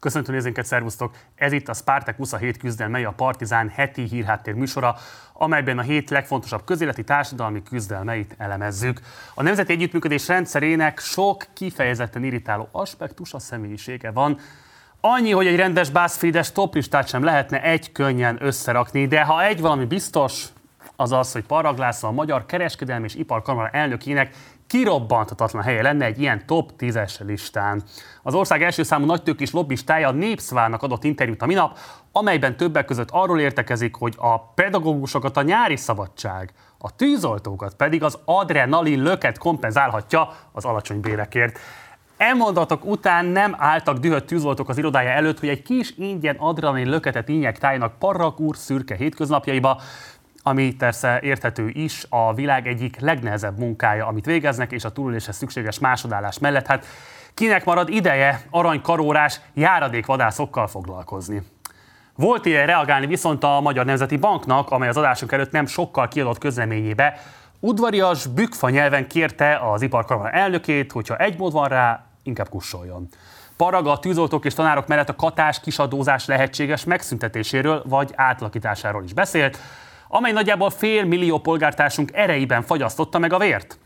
[0.00, 1.14] Köszöntöm nézőinket, szervusztok!
[1.34, 4.96] Ez itt a Spartacus a hét küzdelmei, a Partizán heti hírháttér műsora,
[5.32, 9.00] amelyben a hét legfontosabb közéleti társadalmi küzdelmeit elemezzük.
[9.34, 14.38] A Nemzeti Együttműködés rendszerének sok kifejezetten irritáló a személyisége van.
[15.00, 19.84] Annyi, hogy egy rendes BuzzFeed-es toplistát sem lehetne egy könnyen összerakni, de ha egy valami
[19.84, 20.46] biztos,
[20.96, 24.34] az az, hogy Parag a Magyar Kereskedelmi és Iparkamara elnökének
[24.68, 27.82] kirobbantatatlan helye lenne egy ilyen top 10-es listán.
[28.22, 31.78] Az ország első számú nagytőkés lobbistája a Népszvának adott interjút a minap,
[32.12, 38.18] amelyben többek között arról értekezik, hogy a pedagógusokat a nyári szabadság, a tűzoltókat pedig az
[38.24, 41.58] adrenalin löket kompenzálhatja az alacsony bérekért.
[42.16, 47.28] Elmondatok után nem álltak dühött tűzoltók az irodája előtt, hogy egy kis ingyen adrenalin löketet
[47.28, 49.80] injektáljanak Parrak úr szürke hétköznapjaiba,
[50.48, 55.78] ami persze érthető is, a világ egyik legnehezebb munkája, amit végeznek, és a túléléshez szükséges
[55.78, 56.86] másodállás mellett, hát
[57.34, 61.42] kinek marad ideje aranykarórás járadékvadászokkal foglalkozni.
[62.14, 66.38] Volt ilyen reagálni viszont a Magyar Nemzeti Banknak, amely az adásunk előtt nem sokkal kiadott
[66.38, 67.20] közleményébe,
[67.60, 73.08] udvarias, bükfa nyelven kérte az iparkamara elnökét, hogyha egy mód van rá, inkább kussoljon.
[73.56, 79.58] Paraga a tűzoltók és tanárok mellett a katás kisadózás lehetséges megszüntetéséről vagy átlakításáról is beszélt,
[80.08, 83.78] amely nagyjából fél millió polgártársunk erejében fagyasztotta meg a vért.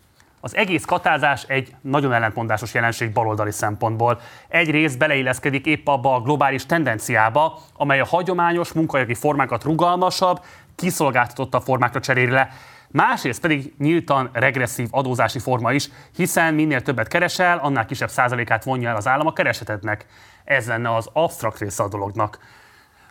[0.44, 4.20] Az egész katázás egy nagyon ellentmondásos jelenség baloldali szempontból.
[4.48, 10.44] Egyrészt beleilleszkedik épp abba a globális tendenciába, amely a hagyományos munkajogi formákat rugalmasabb,
[10.76, 12.48] kiszolgáltatottabb formákra cseréli le.
[12.88, 18.88] Másrészt pedig nyíltan regresszív adózási forma is, hiszen minél többet keresel, annál kisebb százalékát vonja
[18.88, 20.06] el az állam a keresetednek.
[20.44, 22.38] Ez lenne az absztrakt része a dolognak.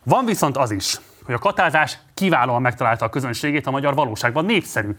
[0.04, 0.98] Van viszont az is,
[1.32, 4.96] hogy a katázás kiválóan megtalálta a közönségét a magyar valóságban, népszerű.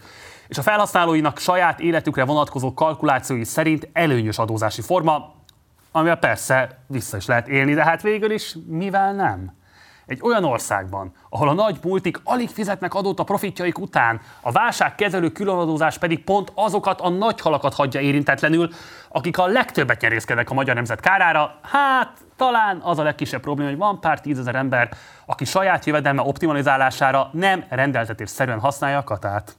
[0.48, 5.34] És a felhasználóinak saját életükre vonatkozó kalkulációi szerint előnyös adózási forma,
[5.92, 9.60] amivel persze vissza is lehet élni, de hát végül is mivel nem?
[10.06, 15.30] Egy olyan országban, ahol a nagy multik alig fizetnek adót a profitjaik után, a válságkezelő
[15.30, 18.68] különadózás pedig pont azokat a nagy halakat hagyja érintetlenül,
[19.08, 22.10] akik a legtöbbet nyerészkednek a magyar nemzet kárára, hát
[22.42, 24.88] talán az a legkisebb probléma, hogy van pár tízezer ember,
[25.26, 29.56] aki saját jövedelme optimalizálására nem rendeltetésszerűen használja a katát.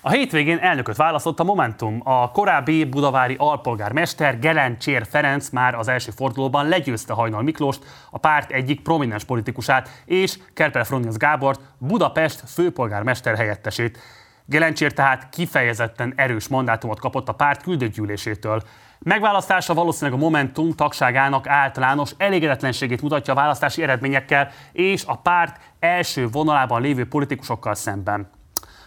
[0.00, 2.00] A hétvégén elnököt választott a Momentum.
[2.04, 8.50] A korábbi budavári alpolgármester Gelencsér Ferenc már az első fordulóban legyőzte Hajnal Miklóst, a párt
[8.50, 13.98] egyik prominens politikusát, és Kerpel Fronius Gábort, Budapest főpolgármester helyettesét.
[14.46, 18.62] Gelencsér tehát kifejezetten erős mandátumot kapott a párt küldőgyűlésétől.
[19.04, 26.28] Megválasztása valószínűleg a Momentum tagságának általános elégedetlenségét mutatja a választási eredményekkel és a párt első
[26.28, 28.30] vonalában lévő politikusokkal szemben.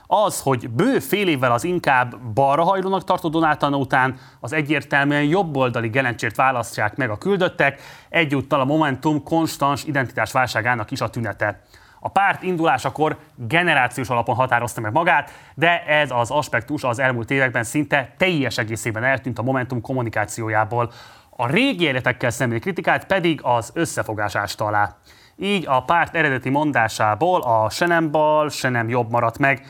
[0.08, 6.36] Az, hogy bő fél évvel az inkább balrahajlónak tartó Donátana után az egyértelműen jobboldali gelencsért
[6.36, 11.62] választják meg a küldöttek, egyúttal a Momentum konstans identitásválságának is a tünete.
[12.07, 17.63] A párt indulásakor generációs alapon határozta meg magát, de ez az aspektus az elmúlt években
[17.63, 20.91] szinte teljes egészében eltűnt a Momentum kommunikációjából.
[21.29, 24.95] A régi életekkel szembeni kritikát pedig az összefogás alá.
[25.38, 29.66] Így a párt eredeti mondásából a se nem bal, se nem jobb maradt meg,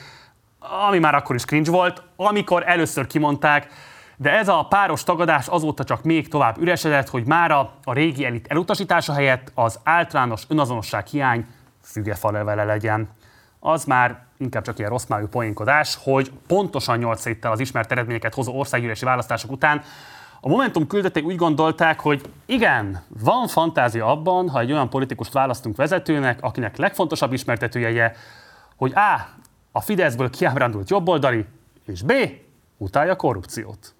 [0.87, 3.67] ami már akkor is cringe volt, amikor először kimondták,
[4.15, 8.47] de ez a páros tagadás azóta csak még tovább üresedett, hogy mára a régi elit
[8.47, 11.45] elutasítása helyett az általános önazonosság hiány
[11.87, 13.09] fügefalevele legyen.
[13.59, 18.33] Az már inkább csak ilyen rossz májú poénkodás, hogy pontosan 8 héttel az ismert eredményeket
[18.33, 19.81] hozó országgyűlési választások után
[20.41, 25.75] a Momentum küldették úgy gondolták, hogy igen, van fantázia abban, ha egy olyan politikust választunk
[25.75, 28.15] vezetőnek, akinek legfontosabb ismertetője,
[28.75, 29.27] hogy A.
[29.71, 31.45] A Fideszből kiábrándult jobboldali,
[31.85, 32.11] és B.
[32.77, 33.95] utálja korrupciót.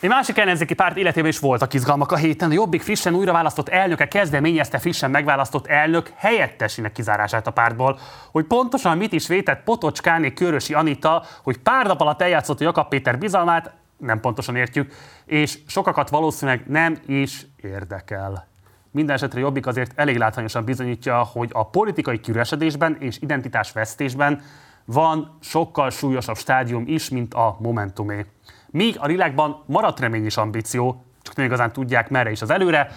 [0.00, 2.50] Egy másik ellenzéki párt életében is voltak izgalmak a héten.
[2.50, 7.98] A Jobbik frissen újra választott elnöke kezdeményezte frissen megválasztott elnök helyettesének kizárását a pártból.
[8.30, 13.18] Hogy pontosan mit is vétett Potocskáné Körösi Anita, hogy pár nap alatt eljátszott Jakab Péter
[13.18, 14.92] bizalmát, nem pontosan értjük,
[15.24, 18.46] és sokakat valószínűleg nem is érdekel.
[18.90, 24.42] Minden esetre Jobbik azért elég látványosan bizonyítja, hogy a politikai kiüresedésben és identitásvesztésben
[24.84, 28.26] van sokkal súlyosabb stádium is, mint a Momentumé.
[28.70, 32.90] Míg a világban maradt remény és ambíció, csak nem igazán tudják merre is az előre,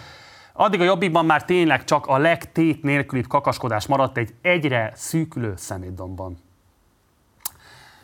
[0.53, 6.37] addig a jobbikban már tényleg csak a legtét nélkülibb kakaskodás maradt egy egyre szűkülő szemétdomban.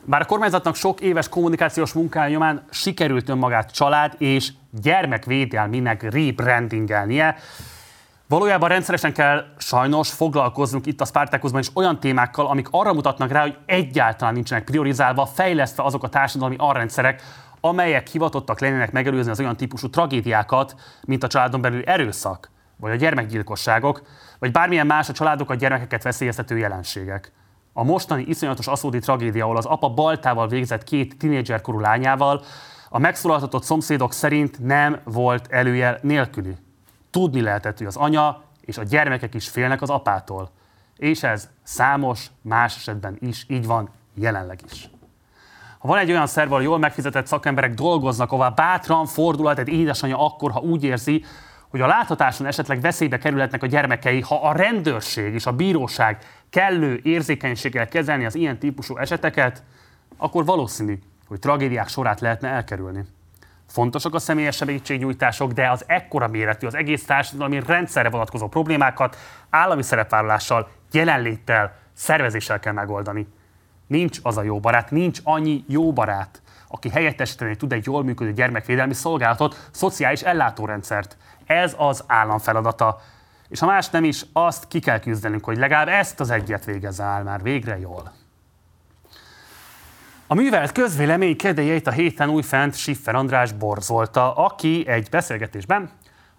[0.06, 7.36] Bár a kormányzatnak sok éves kommunikációs munkája nyomán sikerült önmagát család és gyermekvédelminek rebrandingelnie,
[8.30, 13.42] Valójában rendszeresen kell sajnos foglalkoznunk itt a Spartacusban is olyan témákkal, amik arra mutatnak rá,
[13.42, 17.22] hogy egyáltalán nincsenek priorizálva, fejlesztve azok a társadalmi arrendszerek,
[17.68, 20.76] amelyek hivatottak lennének megelőzni az olyan típusú tragédiákat,
[21.06, 24.02] mint a családon belül erőszak, vagy a gyermekgyilkosságok,
[24.40, 27.32] vagy bármilyen más a családok a gyermekeket veszélyeztető jelenségek.
[27.74, 32.44] A mostani iszonyatos aszódi tragédia, ahol az apa baltával végzett két tinédzserkorú lányával,
[32.90, 36.56] a megszólaltatott szomszédok szerint nem volt előjel nélküli.
[37.12, 40.52] Tudni lehetett, hogy az anya és a gyermekek is félnek az apától.
[40.98, 44.90] És ez számos más esetben is így van jelenleg is.
[45.78, 50.26] Ha van egy olyan szerv, ahol jól megfizetett szakemberek dolgoznak, ahová bátran fordulhat egy édesanyja
[50.26, 51.24] akkor, ha úgy érzi,
[51.70, 56.18] hogy a láthatáson esetleg veszélybe kerülhetnek a gyermekei, ha a rendőrség és a bíróság
[56.50, 59.64] kellő érzékenységgel kezelni az ilyen típusú eseteket,
[60.18, 63.06] akkor valószínű, hogy tragédiák sorát lehetne elkerülni.
[63.68, 69.18] Fontosak a személyes segítségnyújtások, de az ekkora méretű, az egész társadalmi rendszerre vonatkozó problémákat
[69.50, 73.28] állami szerepvállalással, jelenléttel, szervezéssel kell megoldani.
[73.88, 78.34] Nincs az a jó barát, nincs annyi jó barát, aki helyettesíteni tud egy jól működő
[78.34, 81.18] gyermekvédelmi szolgálatot, szociális ellátórendszert.
[81.46, 83.02] Ez az állam feladata.
[83.50, 87.04] És ha más nem is, azt ki kell küzdenünk, hogy legalább ezt az egyet végezze
[87.04, 88.14] el már végre jól.
[90.28, 95.90] A művelt közvélemény kedélyeit a héten újfent Siffer András borzolta, aki egy beszélgetésben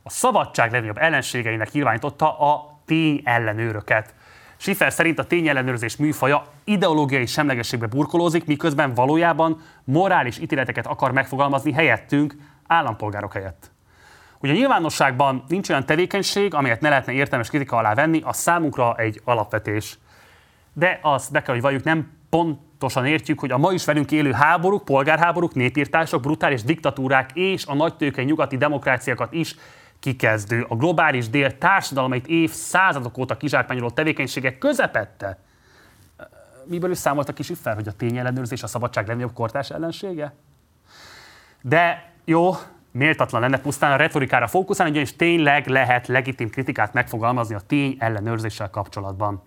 [0.03, 4.15] a szabadság legnagyobb ellenségeinek nyilvánította a tény ellenőröket.
[4.61, 12.35] Schiffer szerint a tényellenőrzés műfaja ideológiai semlegességbe burkolózik, miközben valójában morális ítéleteket akar megfogalmazni helyettünk,
[12.67, 13.71] állampolgárok helyett.
[14.41, 18.95] Ugye a nyilvánosságban nincs olyan tevékenység, amelyet ne lehetne értelmes kritika alá venni, a számunkra
[18.97, 19.99] egy alapvetés.
[20.73, 24.33] De azt be kell, hogy valljuk, nem pontosan értjük, hogy a ma is velünk élő
[24.33, 29.55] háborúk, polgárháborúk, népírtások, brutális diktatúrák és a nagytőkei nyugati demokráciákat is
[30.00, 35.39] kikezdő, a globális dél társadalmait évszázadok óta kizsákmányoló tevékenységek közepette.
[36.65, 40.35] Miből is számoltak ki fel, hogy a tényellenőrzés a szabadság legnagyobb kortás ellensége?
[41.62, 42.55] De jó,
[42.91, 48.71] méltatlan lenne pusztán a retorikára fókuszálni, ugyanis tényleg lehet legitim kritikát megfogalmazni a tény ellenőrzéssel
[48.71, 49.43] kapcsolatban.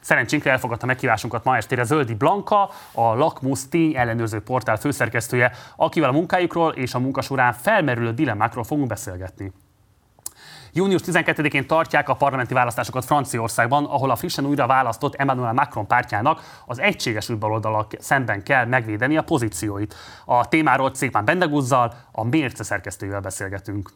[0.00, 6.12] Szerencsénkre elfogadta meghívásunkat ma estére Zöldi Blanka, a Lakmus tény ellenőrző portál főszerkesztője, akivel a
[6.12, 9.52] munkájukról és a munka során felmerülő dilemmákról fogunk beszélgetni.
[10.72, 16.62] Június 12-én tartják a parlamenti választásokat Franciaországban, ahol a frissen újra választott Emmanuel Macron pártjának
[16.66, 19.94] az egységes baloldalak szemben kell megvédeni a pozícióit.
[20.24, 23.90] A témáról Szépen Bendeguzzal, a Mérce szerkesztőjével beszélgetünk.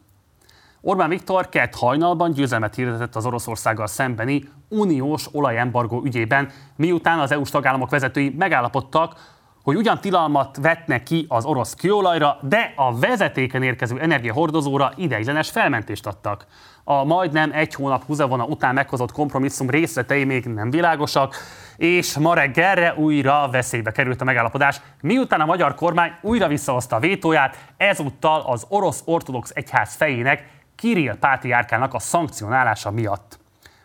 [0.81, 7.49] Orbán Viktor kett hajnalban győzelmet hirdetett az Oroszországgal szembeni uniós olajembargó ügyében, miután az EU-s
[7.49, 9.34] tagállamok vezetői megállapodtak,
[9.65, 16.07] hogy ugyan tilalmat vetnek ki az orosz kőolajra, de a vezetéken érkező energiahordozóra ideiglenes felmentést
[16.07, 16.45] adtak.
[16.83, 21.35] A majdnem egy hónap húzavona után meghozott kompromisszum részletei még nem világosak,
[21.77, 26.99] és ma reggelre újra veszélybe került a megállapodás, miután a magyar kormány újra visszahozta a
[26.99, 33.39] vétóját, ezúttal az orosz ortodox egyház fejének, Kirill Pátriárkának a szankcionálása miatt.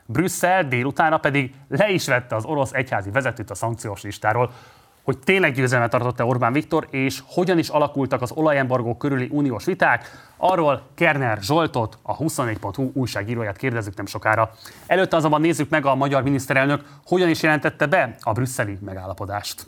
[0.07, 4.53] Brüsszel délutána pedig le is vette az orosz egyházi vezetőt a szankciós listáról
[5.03, 10.29] hogy tényleg győzelmet tartott-e Orbán Viktor, és hogyan is alakultak az olajembargó körüli uniós viták,
[10.37, 14.51] arról Kerner Zsoltot, a 24.hu újságíróját kérdezzük nem sokára.
[14.87, 19.67] Előtte azonban nézzük meg a magyar miniszterelnök, hogyan is jelentette be a brüsszeli megállapodást.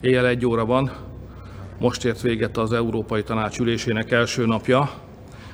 [0.00, 0.90] Éjjel egy óra van,
[1.78, 4.90] most ért véget az Európai Tanács ülésének első napja.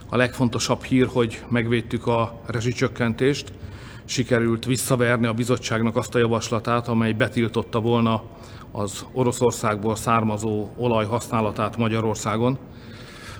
[0.08, 3.52] A legfontosabb hír, hogy megvédtük a rezsicsökkentést,
[4.10, 8.22] sikerült visszaverni a bizottságnak azt a javaslatát, amely betiltotta volna
[8.72, 12.58] az Oroszországból származó olaj használatát Magyarországon.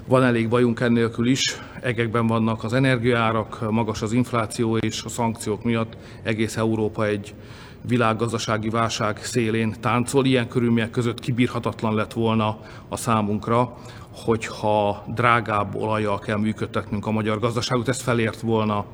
[0.07, 5.65] Van elég bajunk ennélkül is, egekben vannak az energiaárak, magas az infláció és a szankciók
[5.65, 7.35] miatt egész Európa egy
[7.83, 10.25] világgazdasági válság szélén táncol.
[10.25, 12.59] Ilyen körülmények között kibírhatatlan lett volna
[12.89, 13.77] a számunkra,
[14.13, 18.85] hogyha drágább olajjal kell működtetnünk a magyar gazdaságot, ez felért volna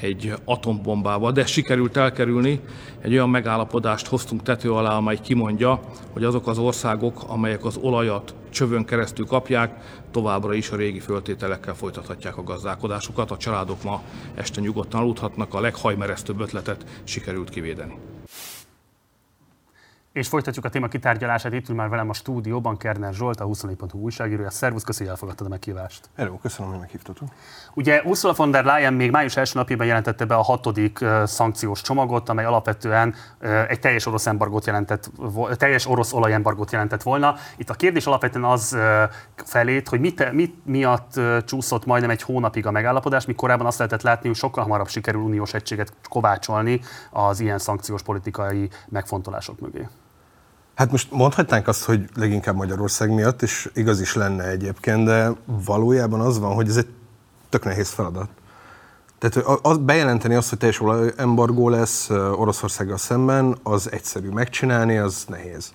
[0.00, 2.60] egy atombombával, de sikerült elkerülni.
[3.00, 5.80] Egy olyan megállapodást hoztunk tető alá, amely kimondja,
[6.12, 11.74] hogy azok az országok, amelyek az olajat csövön keresztül kapják, továbbra is a régi föltételekkel
[11.74, 13.30] folytathatják a gazdálkodásukat.
[13.30, 14.02] A családok ma
[14.34, 17.98] este nyugodtan aludhatnak, a leghajmeresztőbb ötletet sikerült kivédeni.
[20.12, 21.52] És folytatjuk a téma kitárgyalását.
[21.52, 24.50] Itt ül már velem a stúdióban Kerner Zsolt, a 24.hu újságírója.
[24.50, 26.10] Szervusz, köszönjük, hogy elfogadtad a meghívást.
[26.16, 27.28] Hello, köszönöm, hogy meghívtatok.
[27.74, 31.82] Ugye Ursula von der Leyen még május első napjában jelentette be a hatodik uh, szankciós
[31.82, 35.10] csomagot, amely alapvetően uh, egy teljes orosz embargót jelentett,
[35.56, 37.34] teljes orosz olajembargót jelentett volna.
[37.56, 39.02] Itt a kérdés alapvetően az uh,
[39.36, 43.78] felét, hogy mit, mit miatt uh, csúszott majdnem egy hónapig a megállapodás, míg korábban azt
[43.78, 49.88] lehetett látni, hogy sokkal hamarabb sikerül uniós egységet kovácsolni az ilyen szankciós politikai megfontolások mögé.
[50.80, 56.20] Hát most mondhatnánk azt, hogy leginkább Magyarország miatt, és igaz is lenne egyébként, de valójában
[56.20, 56.86] az van, hogy ez egy
[57.48, 58.28] tök nehéz feladat.
[59.18, 60.82] Tehát az, bejelenteni azt, hogy teljes
[61.16, 65.72] embargó lesz Oroszországgal szemben, az egyszerű megcsinálni, az nehéz.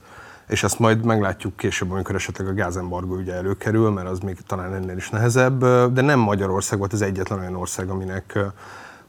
[0.48, 4.74] És ezt majd meglátjuk később, amikor esetleg a gázembargó ugye előkerül, mert az még talán
[4.74, 5.60] ennél is nehezebb,
[5.94, 8.40] de nem Magyarország volt az egyetlen olyan ország, aminek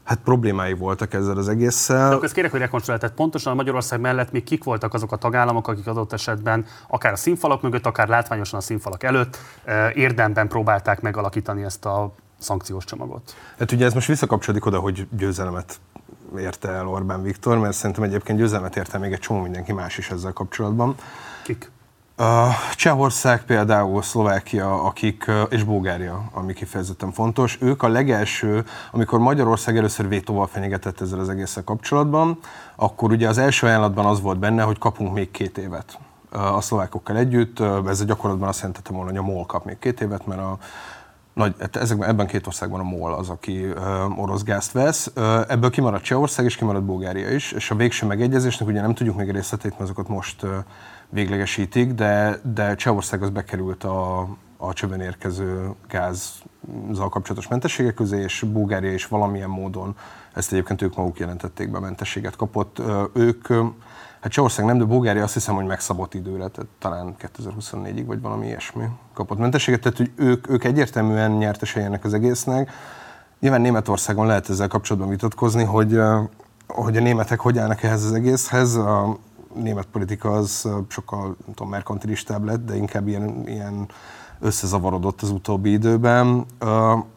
[0.07, 2.09] hát problémái voltak ezzel az egésszel.
[2.09, 5.15] De akkor kérek, hogy rekonstruálj, tehát pontosan a Magyarország mellett még kik voltak azok a
[5.15, 9.37] tagállamok, akik adott esetben akár a színfalak mögött, akár látványosan a színfalak előtt
[9.93, 13.35] érdemben próbálták megalakítani ezt a szankciós csomagot?
[13.57, 15.79] Hát ugye ez most visszakapcsolódik oda, hogy győzelemet
[16.37, 20.09] érte el Orbán Viktor, mert szerintem egyébként győzelmet érte még egy csomó mindenki más is
[20.09, 20.95] ezzel kapcsolatban.
[21.43, 21.71] Kik?
[22.75, 27.57] Csehország például, Szlovákia, akik, és Bulgária, ami kifejezetten fontos.
[27.61, 32.39] Ők a legelső, amikor Magyarország először vétóval fenyegetett ezzel az egésszel kapcsolatban,
[32.75, 37.17] akkor ugye az első ajánlatban az volt benne, hogy kapunk még két évet a szlovákokkal
[37.17, 37.59] együtt.
[37.87, 40.57] Ez a gyakorlatban azt jelentette volna, hogy a MOL kap még két évet, mert a
[41.33, 45.11] nagy, hát ezekben, ebben két országban a MOL az, aki ö, orosz gázt vesz.
[45.13, 49.15] Ö, ebből kimaradt Csehország és kimaradt Bulgária is, és a végső megegyezésnek ugye nem tudjuk
[49.15, 50.57] még részletét, mert azokat most ö,
[51.09, 54.19] véglegesítik, de, de Csehország az bekerült a,
[54.57, 59.95] a csövön érkező gázzal kapcsolatos mentességek közé, és Bulgária is valamilyen módon,
[60.33, 62.81] ezt egyébként ők maguk jelentették be, mentességet kapott.
[63.13, 63.47] Ők,
[64.19, 68.45] hát Csehország nem, de Bulgária azt hiszem, hogy megszabott időre, tehát talán 2024-ig vagy valami
[68.45, 68.83] ilyesmi
[69.13, 72.71] kapott mentességet, tehát hogy ők, ők egyértelműen nyertesei ennek az egésznek.
[73.39, 75.99] Nyilván Németországon lehet ezzel kapcsolatban vitatkozni, hogy,
[76.67, 78.79] hogy a németek hogy állnak ehhez az egészhez.
[79.61, 83.87] Német politika az sokkal nem tudom, merkantilistább lett, de inkább ilyen, ilyen
[84.39, 86.45] összezavarodott az utóbbi időben.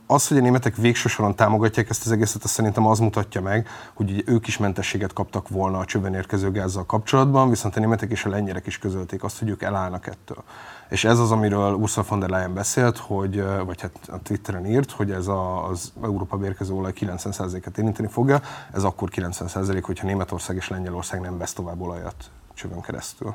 [0.07, 3.69] Az, hogy a németek végső soron támogatják ezt az egészet, azt szerintem az mutatja meg,
[3.95, 8.25] hogy ők is mentességet kaptak volna a csőben érkező gázzal kapcsolatban, viszont a németek és
[8.25, 10.45] a lengyerek is közölték azt, hogy ők elállnak ettől.
[10.91, 14.91] És ez az, amiről Ursula von der Leyen beszélt, hogy, vagy hát a Twitteren írt,
[14.91, 18.41] hogy ez a, az Európa bérkező olaj 90%-et érinteni fogja.
[18.73, 23.35] Ez akkor 90%, hogyha Németország és Lengyelország nem vesz tovább olajat csövön keresztül.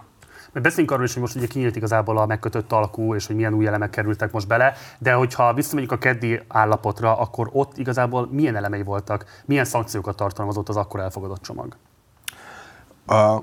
[0.52, 3.54] Mert beszéljünk arról is, hogy most ugye kinyílt igazából a megkötött alkú, és hogy milyen
[3.54, 8.56] új elemek kerültek most bele, de hogyha visszamegyünk a keddi állapotra, akkor ott igazából milyen
[8.56, 11.76] elemei voltak, milyen szankciókat tartalmazott az akkor elfogadott csomag?
[13.06, 13.38] A,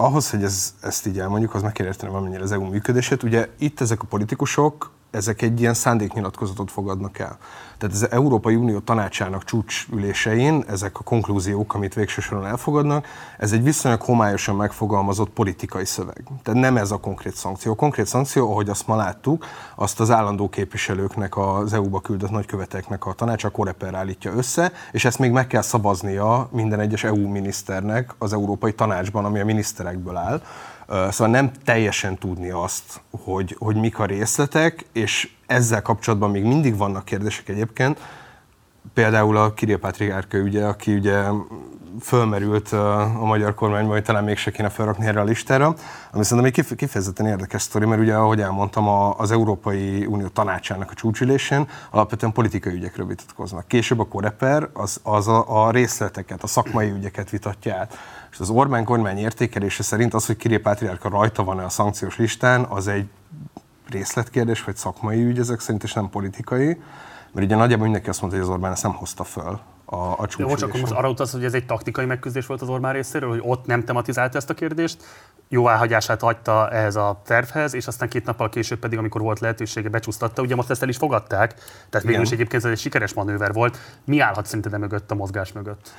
[0.00, 3.22] ahhoz, hogy ez, ezt így elmondjuk, az meg kell érteni valamennyire az EU működését.
[3.22, 7.38] Ugye itt ezek a politikusok, ezek egy ilyen szándéknyilatkozatot fogadnak el.
[7.78, 13.06] Tehát az Európai Unió tanácsának csúcsülésein ezek a konklúziók, amit végső soron elfogadnak,
[13.38, 16.22] ez egy viszonylag homályosan megfogalmazott politikai szöveg.
[16.42, 17.72] Tehát nem ez a konkrét szankció.
[17.72, 23.06] A konkrét szankció, ahogy azt ma láttuk, azt az állandó képviselőknek, az EU-ba küldött nagyköveteknek
[23.06, 27.28] a tanács, a Koreper állítja össze, és ezt még meg kell szavaznia minden egyes EU
[27.28, 30.42] miniszternek az Európai Tanácsban, ami a miniszterekből áll.
[30.90, 36.76] Szóval nem teljesen tudni azt, hogy, hogy mik a részletek, és ezzel kapcsolatban még mindig
[36.76, 37.98] vannak kérdések egyébként.
[38.94, 41.22] Például a Kirill Patriárka ügye, aki ugye
[42.00, 45.74] fölmerült a magyar kormányban, hogy talán mégse kéne felrakni erre a listára,
[46.12, 50.94] ami szerintem egy kifejezetten érdekes sztori, mert ugye, ahogy elmondtam, az Európai Unió tanácsának a
[50.94, 53.68] csúcsülésén alapvetően politikai ügyekről vitatkoznak.
[53.68, 57.98] Később a Koreper az, az a, a részleteket, a szakmai ügyeket vitatja át.
[58.30, 62.64] És az Orbán kormány értékelése szerint az, hogy Kirill Pátriárka rajta van-e a szankciós listán,
[62.64, 63.08] az egy
[63.88, 66.80] részletkérdés, vagy szakmai ügy ezek szerint, és nem politikai.
[67.32, 69.60] Mert ugye nagyjából mindenki azt mondta, hogy az Orbán ezt nem hozta föl
[69.92, 72.68] a, a De most akkor most arra utalsz, hogy ez egy taktikai megküzdés volt az
[72.68, 75.04] Orbán részéről, hogy ott nem tematizálta ezt a kérdést,
[75.48, 80.42] jóváhagyását hagyta ehhez a tervhez, és aztán két nappal később pedig, amikor volt lehetősége, becsúsztatta.
[80.42, 81.54] Ugye most ezt el is fogadták,
[81.90, 83.78] tehát végül is egyébként ez egy sikeres manőver volt.
[84.04, 85.92] Mi állhat szerinted mögött a mozgás mögött?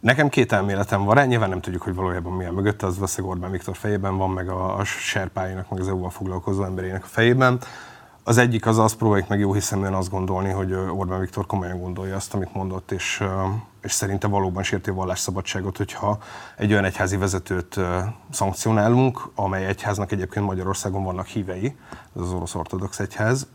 [0.00, 3.50] Nekem két elméletem van nyilván nem tudjuk, hogy valójában mi a mögött, az valószínűleg Orbán
[3.50, 7.60] Viktor fejében van, meg a, a serpáinak, meg az EU-val foglalkozó emberének a fejében.
[8.22, 12.16] Az egyik az azt próbáljuk meg jó hiszeműen azt gondolni, hogy Orbán Viktor komolyan gondolja
[12.16, 13.24] azt, amit mondott, és,
[13.82, 16.18] és szerinte valóban sérti a vallásszabadságot, hogyha
[16.56, 17.80] egy olyan egyházi vezetőt
[18.30, 21.76] szankcionálunk, amely egyháznak egyébként Magyarországon vannak hívei,
[22.16, 23.46] ez az orosz ortodox egyház.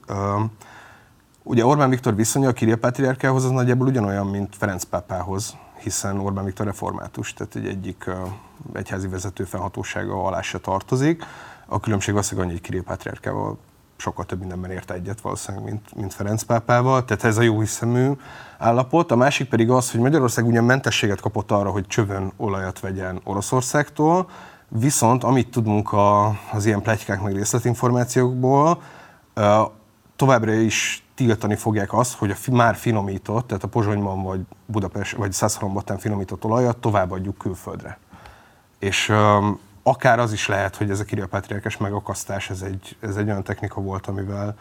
[1.44, 6.46] Ugye Orbán Viktor viszonya a Kirill Pátriárkához az nagyjából ugyanolyan, mint Ferenc pápához, hiszen Orbán
[6.46, 8.10] Viktor református, tehát egy egyik
[8.74, 11.24] egyházi vezető felhatósága alá se tartozik.
[11.65, 13.58] A különbség valószínűleg annyi, hogy Kirill Pátriárkával
[13.98, 18.12] sokkal több mindenben érte egyet valószínűleg, mint, mint Ferenc pápával, tehát ez a jó hiszemű
[18.58, 19.12] állapot.
[19.12, 24.30] A másik pedig az, hogy Magyarország ugyan mentességet kapott arra, hogy csövön olajat vegyen Oroszországtól,
[24.68, 28.82] viszont amit tudunk a, az ilyen plegykák meg részletinformációkból,
[30.15, 35.32] továbbra is tiltani fogják azt, hogy a már finomított, tehát a Pozsonyban vagy Budapest vagy
[35.32, 37.98] Szászhalombatán finomított olajat továbbadjuk külföldre.
[38.79, 39.13] És
[39.84, 43.82] akár az is lehet, hogy ez a kiriapátriákes megakasztás, ez egy, ez egy olyan technika
[43.82, 44.55] volt, amivel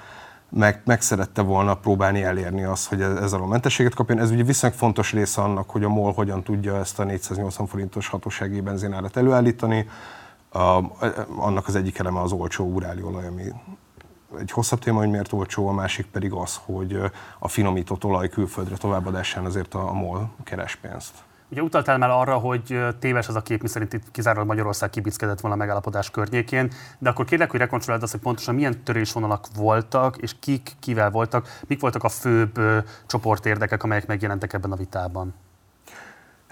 [0.49, 4.19] meg, meg szerette volna próbálni elérni azt, hogy ezzel a mentességet kapjon.
[4.19, 8.09] Ez ugye viszonylag fontos része annak, hogy a MOL hogyan tudja ezt a 480 forintos
[8.09, 9.89] hatósági benzinárat előállítani.
[10.53, 10.81] A,
[11.37, 13.43] annak az egyik eleme az olcsó uráli olaj, ami
[14.39, 17.01] egy hosszabb téma, hogy miért olcsó, a másik pedig az, hogy
[17.39, 21.13] a finomított olaj külföldre továbbadásán azért a, a MOL keres pénzt.
[21.53, 25.57] Ugye utaltál már arra, hogy téves az a kép, miszerint itt kizárólag Magyarország kibickedett volna
[25.57, 30.35] a megállapodás környékén, de akkor kérlek, hogy rekonstruáld azt, hogy pontosan milyen törésvonalak voltak, és
[30.41, 32.61] kik kivel voltak, mik voltak a főbb
[33.07, 35.35] csoportérdekek, amelyek megjelentek ebben a vitában.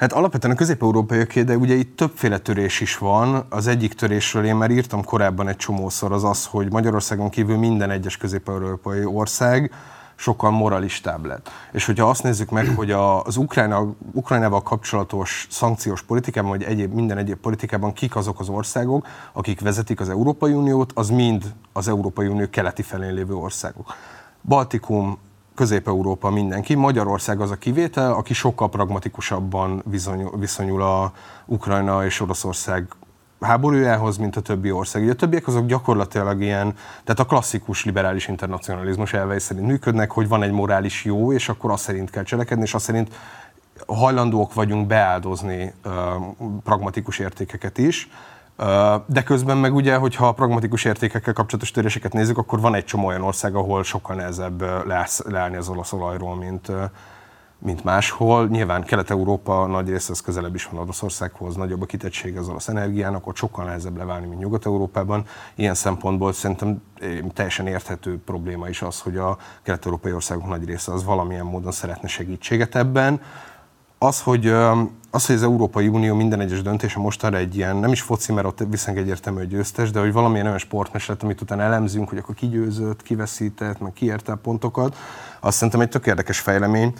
[0.01, 3.47] Hát alapvetően a közép-európaiaké, de ugye itt többféle törés is van.
[3.49, 7.91] Az egyik törésről én már írtam korábban egy csomószor, az az, hogy Magyarországon kívül minden
[7.91, 9.73] egyes közép-európai ország
[10.17, 11.51] sokkal moralistább lett.
[11.73, 17.19] És hogyha azt nézzük meg, hogy az Ukrajna, Ukrajnával kapcsolatos szankciós politikában, vagy egyéb, minden
[17.19, 22.27] egyéb politikában kik azok az országok, akik vezetik az Európai Uniót, az mind az Európai
[22.27, 23.95] Unió keleti felén lévő országok.
[24.43, 25.19] Baltikum,
[25.55, 26.75] Közép-Európa mindenki.
[26.75, 29.83] Magyarország az a kivétel, aki sokkal pragmatikusabban
[30.39, 31.13] viszonyul a
[31.47, 32.89] Ukrajna és Oroszország
[33.41, 35.03] háborújához, mint a többi ország.
[35.03, 40.29] Ugye a többiek azok gyakorlatilag ilyen, tehát a klasszikus liberális internacionalizmus elvei szerint működnek, hogy
[40.29, 43.15] van egy morális jó, és akkor azt szerint kell cselekedni, és azt szerint
[43.87, 45.93] hajlandóak vagyunk beáldozni uh,
[46.65, 48.09] pragmatikus értékeket is.
[49.07, 53.07] De közben meg ugye, hogyha a pragmatikus értékekkel kapcsolatos töréseket nézzük, akkor van egy csomó
[53.07, 54.63] olyan ország, ahol sokkal nehezebb
[55.29, 56.73] leállni az olasz olajról, mint,
[57.59, 58.49] mint máshol.
[58.49, 63.27] Nyilván Kelet-Európa nagy része az közelebb is van Oroszországhoz, nagyobb a kitettség az orosz energiának,
[63.27, 65.25] ott sokkal nehezebb leválni, mint Nyugat-Európában.
[65.55, 66.83] Ilyen szempontból szerintem
[67.35, 72.09] teljesen érthető probléma is az, hogy a kelet-európai országok nagy része az valamilyen módon szeretne
[72.09, 73.21] segítséget ebben.
[74.03, 74.47] Az, hogy,
[75.11, 78.47] az, hogy az Európai Unió minden egyes döntése mostanra egy ilyen, nem is foci, mert
[78.47, 82.35] ott viszont egyértelmű, hogy győztes, de hogy valamilyen olyan sportmeset, amit utána elemzünk, hogy akkor
[82.35, 84.97] ki győzött, ki meg ki a pontokat,
[85.41, 86.95] azt szerintem egy tök érdekes fejlemény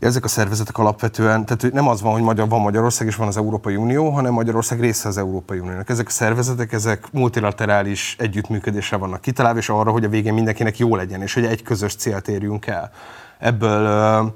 [0.00, 3.36] ezek a szervezetek alapvetően, tehát nem az van, hogy Magyar, van Magyarország és van az
[3.36, 5.88] Európai Unió, hanem Magyarország része az Európai Uniónak.
[5.88, 10.96] Ezek a szervezetek, ezek multilaterális együttműködésre vannak kitalálva, és arra, hogy a végén mindenkinek jó
[10.96, 12.90] legyen, és hogy egy közös célt érjünk el.
[13.38, 14.34] Ebből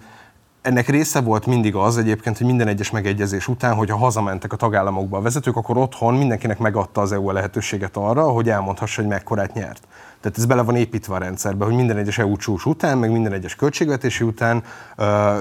[0.67, 5.19] ennek része volt mindig az egyébként, hogy minden egyes megegyezés után, hogyha hazamentek a tagállamokba
[5.19, 9.55] a vezetők, akkor otthon mindenkinek megadta az EU a lehetőséget arra, hogy elmondhassa, hogy mekkorát
[9.55, 9.87] nyert.
[10.21, 13.33] Tehát ez bele van építve a rendszerbe, hogy minden egyes EU csúcs után, meg minden
[13.33, 14.63] egyes költségvetési után,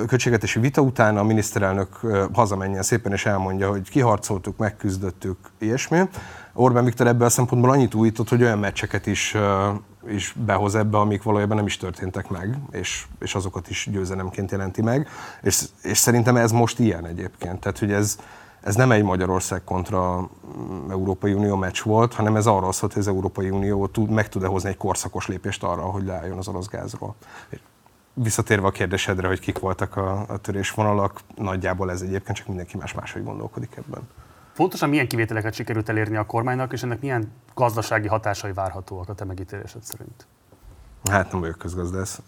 [0.07, 1.99] költségvetési vita után a miniszterelnök
[2.33, 6.01] hazamenjen szépen és elmondja, hogy kiharcoltuk, megküzdöttük, ilyesmi.
[6.53, 9.35] Orbán Viktor ebből a szempontból annyit újított, hogy olyan meccseket is,
[10.09, 14.81] is behoz ebbe, amik valójában nem is történtek meg, és, és azokat is győzelemként jelenti
[14.81, 15.07] meg.
[15.41, 17.59] És, és szerintem ez most ilyen egyébként.
[17.59, 18.17] Tehát, hogy ez,
[18.61, 23.01] ez nem egy Magyarország kontra mm, Európai Unió meccs volt, hanem ez arról szólt, hogy
[23.01, 26.67] az Európai Unió tud, meg tud-e hozni egy korszakos lépést arra, hogy leálljon az orosz
[26.67, 27.15] gázról.
[28.13, 32.93] Visszatérve a kérdésedre, hogy kik voltak a, a törésvonalak, nagyjából ez egyébként csak mindenki más
[32.93, 34.01] máshogy gondolkodik ebben.
[34.55, 39.25] Pontosan milyen kivételeket sikerült elérni a kormánynak, és ennek milyen gazdasági hatásai várhatóak a te
[39.25, 40.27] megítélésed szerint?
[41.11, 42.21] Hát nem vagyok közgazdász,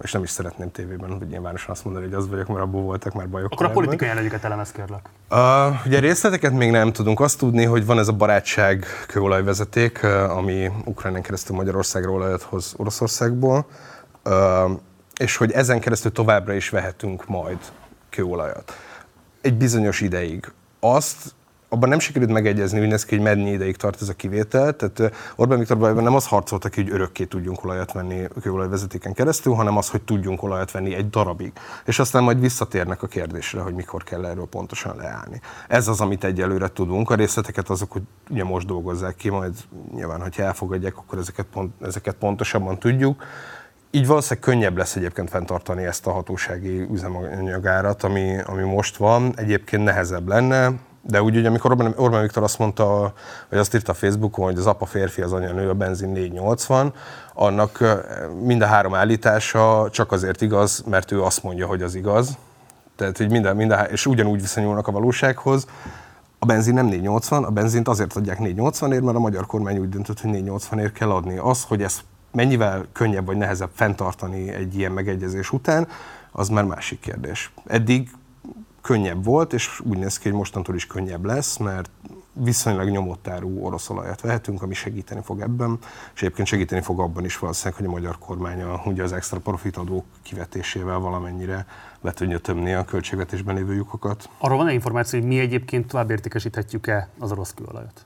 [0.00, 3.14] és nem is szeretném tévében, hogy nyilvánosan azt mondani, hogy az vagyok, mert abból voltak
[3.14, 3.52] már bajok.
[3.52, 5.08] Akkor a politikai jellegüket elemez, kérlek.
[5.30, 7.20] Uh, ugye részleteket még nem tudunk.
[7.20, 13.66] Azt tudni, hogy van ez a barátság kőolajvezeték, ami Ukrajnán keresztül Magyarországra olajat hoz Oroszországból,
[14.24, 14.70] uh,
[15.16, 17.58] és hogy ezen keresztül továbbra is vehetünk majd
[18.10, 18.72] kőolajat.
[19.40, 20.52] Egy bizonyos ideig.
[20.80, 21.34] Azt
[21.72, 24.76] abban nem sikerült megegyezni, hogy néz ki, hogy mennyi ideig tart ez a kivétel.
[24.76, 29.76] Tehát Orbán Viktor nem az harcolta ki, hogy örökké tudjunk olajat venni kőolajvezetéken keresztül, hanem
[29.76, 31.52] az, hogy tudjunk olajat venni egy darabig.
[31.84, 35.40] És aztán majd visszatérnek a kérdésre, hogy mikor kell erről pontosan leállni.
[35.68, 37.10] Ez az, amit egyelőre tudunk.
[37.10, 39.54] A részleteket azok, hogy ugye most dolgozzák ki, majd
[39.94, 43.22] nyilván, hogyha elfogadják, akkor ezeket, pont, ezeket pontosabban tudjuk.
[43.90, 49.32] Így valószínűleg könnyebb lesz egyébként fenntartani ezt a hatósági üzemanyagárat, ami, ami most van.
[49.36, 53.12] Egyébként nehezebb lenne, de úgy, hogy amikor Orbán, Orbán Viktor azt mondta,
[53.48, 56.92] vagy azt írta a Facebookon, hogy az apa férfi, az anya nő, a benzin 480,
[57.34, 58.00] annak
[58.42, 62.38] mind a három állítása csak azért igaz, mert ő azt mondja, hogy az igaz.
[62.96, 65.66] Tehát, hogy minden, minden, és ugyanúgy viszonyulnak a valósághoz.
[66.38, 70.20] A benzin nem 480, a benzint azért adják 480-ért, mert a magyar kormány úgy döntött,
[70.20, 71.36] hogy 480-ért kell adni.
[71.36, 72.00] Az, hogy ez
[72.32, 75.88] mennyivel könnyebb vagy nehezebb fenntartani egy ilyen megegyezés után,
[76.32, 77.52] az már másik kérdés.
[77.66, 78.10] Eddig
[78.80, 81.90] könnyebb volt, és úgy néz ki, hogy mostantól is könnyebb lesz, mert
[82.32, 85.78] viszonylag nyomott áru orosz olajat vehetünk, ami segíteni fog ebben,
[86.14, 89.38] és egyébként segíteni fog abban is valószínűleg, hogy a magyar kormány a, ugye az extra
[89.38, 91.66] profitadók kivetésével valamennyire
[92.00, 94.28] le tudja tömni a költségvetésben lévő lyukokat.
[94.38, 98.04] Arról van-e információ, hogy mi egyébként tovább értékesíthetjük-e az orosz kőolajat?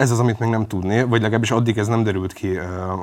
[0.00, 2.58] Ez az, amit még nem tudni, vagy legalábbis addig ez nem derült ki,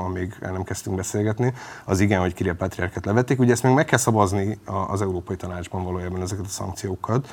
[0.05, 1.53] amíg el nem kezdtünk beszélgetni.
[1.85, 3.39] Az igen, hogy Kirill Patriarket levették.
[3.39, 7.27] Ugye ezt még meg kell szavazni az Európai Tanácsban valójában ezeket a szankciókat.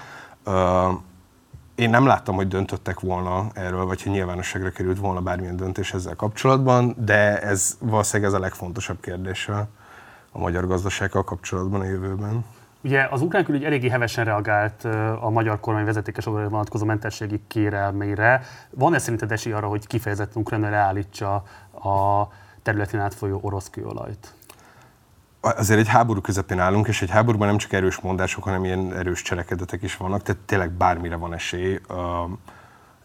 [1.74, 6.16] Én nem láttam, hogy döntöttek volna erről, vagy hogy nyilvánosságra került volna bármilyen döntés ezzel
[6.16, 9.48] kapcsolatban, de ez valószínűleg ez a legfontosabb kérdés
[10.32, 12.44] a magyar gazdasággal kapcsolatban a jövőben.
[12.84, 14.84] Ugye az ukrán külügy eléggé hevesen reagált
[15.20, 18.42] a magyar kormány vezetékes vonatkozó mentességi kérelmére.
[18.70, 21.34] Van-e szerinted esély arra, hogy kifejezetten Ukrajna leállítsa
[21.72, 22.28] a
[22.62, 24.34] területén átfolyó orosz kőolajt?
[25.40, 29.22] Azért egy háború közepén állunk, és egy háborúban nem csak erős mondások, hanem ilyen erős
[29.22, 31.80] cselekedetek is vannak, tehát tényleg bármire van esély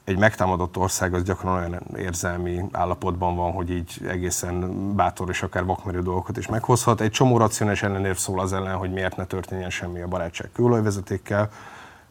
[0.10, 5.66] egy megtámadott ország az gyakran olyan érzelmi állapotban van, hogy így egészen bátor és akár
[5.66, 7.02] vakmerő dolgokat is meghozhat.
[7.02, 11.50] Egy csomó racionális ellenérv szól az ellen, hogy miért ne történjen semmi a barátság kőolajvezetékkel.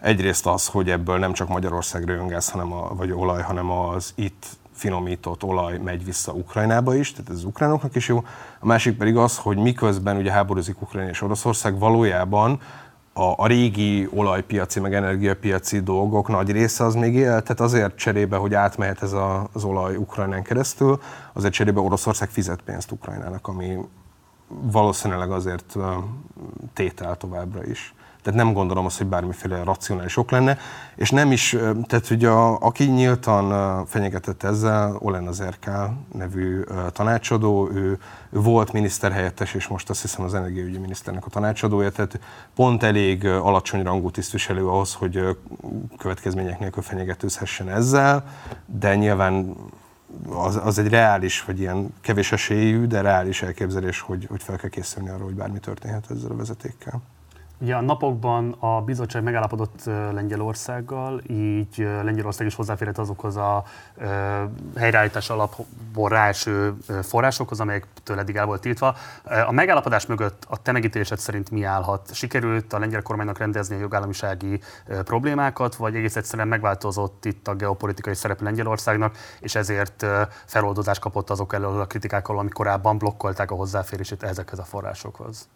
[0.00, 4.12] Egyrészt az, hogy ebből nem csak Magyarországra jön gáz, hanem a, vagy olaj, hanem az
[4.14, 8.24] itt finomított olaj megy vissza Ukrajnába is, tehát ez az ukránoknak is jó.
[8.61, 12.61] A másik pedig az, hogy miközben ugye háborúzik Ukrajna és Oroszország, valójában
[13.18, 18.37] a, a régi olajpiaci, meg energiapiaci dolgok nagy része az még él, tehát azért cserébe,
[18.37, 21.00] hogy átmehet ez a, az olaj Ukrajnán keresztül,
[21.33, 23.78] azért cserébe Oroszország fizet pénzt Ukrajnának, ami
[24.48, 25.76] valószínűleg azért
[26.72, 27.94] tétel továbbra is.
[28.22, 30.59] Tehát nem gondolom azt, hogy bármiféle racionális ok lenne,
[30.96, 35.70] és nem is, tehát hogy a, aki nyíltan fenyegetett ezzel, Olen az RK
[36.12, 36.61] nevű
[36.92, 37.98] tanácsadó, ő,
[38.31, 42.20] ő volt miniszterhelyettes, és most azt hiszem az energiaügyi miniszternek a tanácsadója, tehát
[42.54, 45.37] pont elég alacsony rangú tisztviselő ahhoz, hogy
[45.98, 48.24] következmények nélkül fenyegetőzhessen ezzel,
[48.66, 49.57] de nyilván
[50.28, 54.70] az, az egy reális, vagy ilyen kevés esélyű, de reális elképzelés, hogy, hogy fel kell
[54.70, 57.02] készülni arra, hogy bármi történhet ezzel a vezetékkel.
[57.61, 63.64] Ugye a napokban a bizottság megállapodott Lengyelországgal, így Lengyelország is hozzáférhet azokhoz a
[64.77, 68.94] helyreállítás alapból ráeső forrásokhoz, amelyektől eddig el volt tiltva.
[69.47, 72.14] A megállapodás mögött a te szerint mi állhat?
[72.14, 74.61] Sikerült a lengyel kormánynak rendezni a jogállamisági
[75.05, 80.07] problémákat, vagy egész egyszerűen megváltozott itt a geopolitikai szerep Lengyelországnak, és ezért
[80.44, 85.49] feloldozást kapott azok elől a kritikákkal, ami korábban blokkolták a hozzáférését ezekhez a forrásokhoz?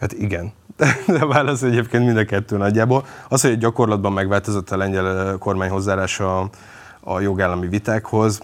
[0.00, 0.52] Hát igen.
[1.06, 3.06] De válasz egyébként mind a kettő nagyjából.
[3.28, 6.50] Az, hogy gyakorlatban megváltozott a lengyel kormány hozzáállása
[7.00, 8.40] a, jogállami vitákhoz,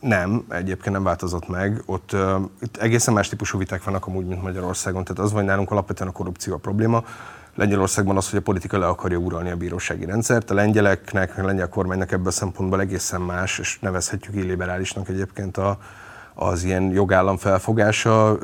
[0.00, 1.82] nem, egyébként nem változott meg.
[1.86, 5.04] Ott uh, itt egészen más típusú viták vannak amúgy, mint Magyarországon.
[5.04, 7.04] Tehát az, hogy nálunk alapvetően a korrupció a probléma.
[7.54, 10.50] Lengyelországban az, hogy a politika le akarja uralni a bírósági rendszert.
[10.50, 15.78] A lengyeleknek, a lengyel kormánynak ebből a szempontból egészen más, és nevezhetjük illiberálisnak egyébként a,
[16.38, 18.38] az ilyen jogállam felfogása.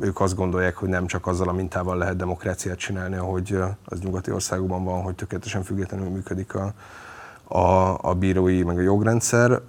[0.00, 4.32] Ők azt gondolják, hogy nem csak azzal a mintával lehet demokráciát csinálni, ahogy az nyugati
[4.32, 6.72] országokban van, hogy tökéletesen függetlenül működik a,
[7.44, 9.60] a, a bírói, meg a jogrendszer,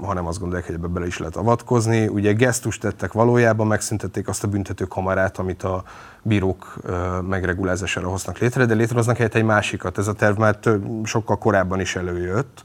[0.00, 2.06] hanem azt gondolják, hogy ebbe bele is lehet avatkozni.
[2.06, 5.82] Ugye gesztust tettek valójában, megszüntették azt a büntető kamarát, amit a
[6.22, 6.76] bírók
[7.22, 9.98] megregulázására hoznak létre, de létrehoznak egy másikat.
[9.98, 12.64] Ez a terv már több, sokkal korábban is előjött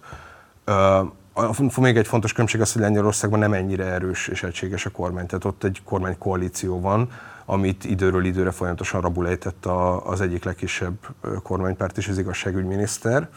[1.77, 5.25] még egy fontos különbség az, hogy Lengyelországban nem ennyire erős és egységes a kormány.
[5.25, 7.11] Tehát ott egy kormánykoalíció van,
[7.45, 9.65] amit időről időre folyamatosan rabulejtett
[10.03, 10.95] az egyik legkisebb
[11.43, 13.29] kormánypárt és az igazságügyminiszter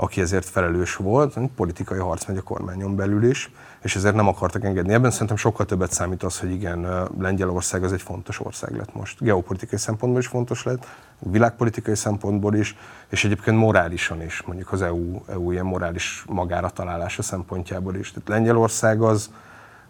[0.00, 3.50] aki ezért felelős volt, politikai harc megy a kormányon belül is,
[3.82, 4.92] és ezért nem akartak engedni.
[4.92, 9.20] Ebben szerintem sokkal többet számít az, hogy igen, Lengyelország az egy fontos ország lett most.
[9.20, 10.86] Geopolitikai szempontból is fontos lett,
[11.18, 12.76] világpolitikai szempontból is,
[13.08, 18.12] és egyébként morálisan is, mondjuk az EU, EU ilyen morális magára találása szempontjából is.
[18.12, 19.30] Tehát Lengyelország az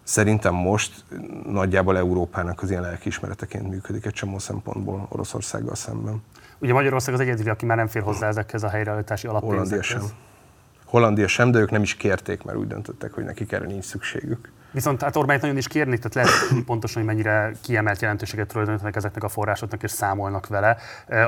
[0.03, 1.03] szerintem most
[1.45, 6.23] nagyjából Európának az ilyen lelkiismereteként működik egy csomó szempontból Oroszországgal szemben.
[6.59, 9.87] Ugye Magyarország az egyedül, aki már nem fér hozzá ezekhez a helyreállítási alappénzekhez.
[9.87, 10.29] Hollandia sem.
[10.91, 14.51] Hollandia sem, de ők nem is kérték, mert úgy döntöttek, hogy nekik erre nincs szükségük.
[14.71, 19.23] Viszont hát Orbányt nagyon is kérni, tehát lehet pontosan, hogy mennyire kiemelt jelentőséget tulajdonítanak ezeknek
[19.23, 20.77] a forrásoknak, és számolnak vele.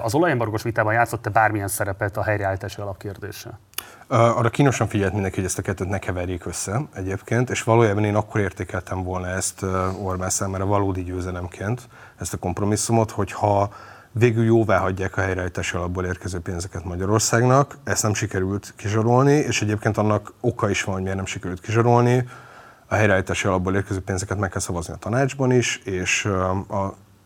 [0.01, 3.59] Az olajembargos vitában játszott-e bármilyen szerepet a helyreállítási alapkérdése?
[4.07, 8.15] Arra kínosan figyelt mindenki, hogy ezt a kettőt ne keverjék össze egyébként, és valójában én
[8.15, 9.65] akkor értékeltem volna ezt
[10.01, 11.81] Orbán számára valódi győzelemként,
[12.19, 13.73] ezt a kompromisszumot, hogyha
[14.13, 17.77] végül jóvá hagyják a helyreállítási alapból érkező pénzeket Magyarországnak.
[17.83, 22.27] Ezt nem sikerült kizsarolni, és egyébként annak oka is van, hogy miért nem sikerült kizsarolni.
[22.87, 26.29] A helyreállítási alapból érkező pénzeket meg kell szavazni a tanácsban is, és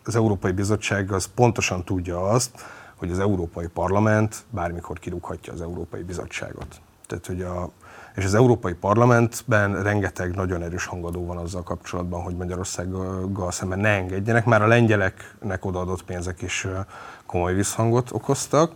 [0.03, 6.01] az Európai Bizottság az pontosan tudja azt, hogy az Európai Parlament bármikor kirúghatja az Európai
[6.01, 6.81] Bizottságot.
[7.07, 7.71] Tehát, hogy a,
[8.17, 13.89] és az Európai Parlamentben rengeteg nagyon erős hangadó van azzal kapcsolatban, hogy Magyarországgal szemben ne
[13.89, 14.45] engedjenek.
[14.45, 16.67] Már a lengyeleknek odaadott pénzek is
[17.25, 18.71] komoly visszhangot okoztak.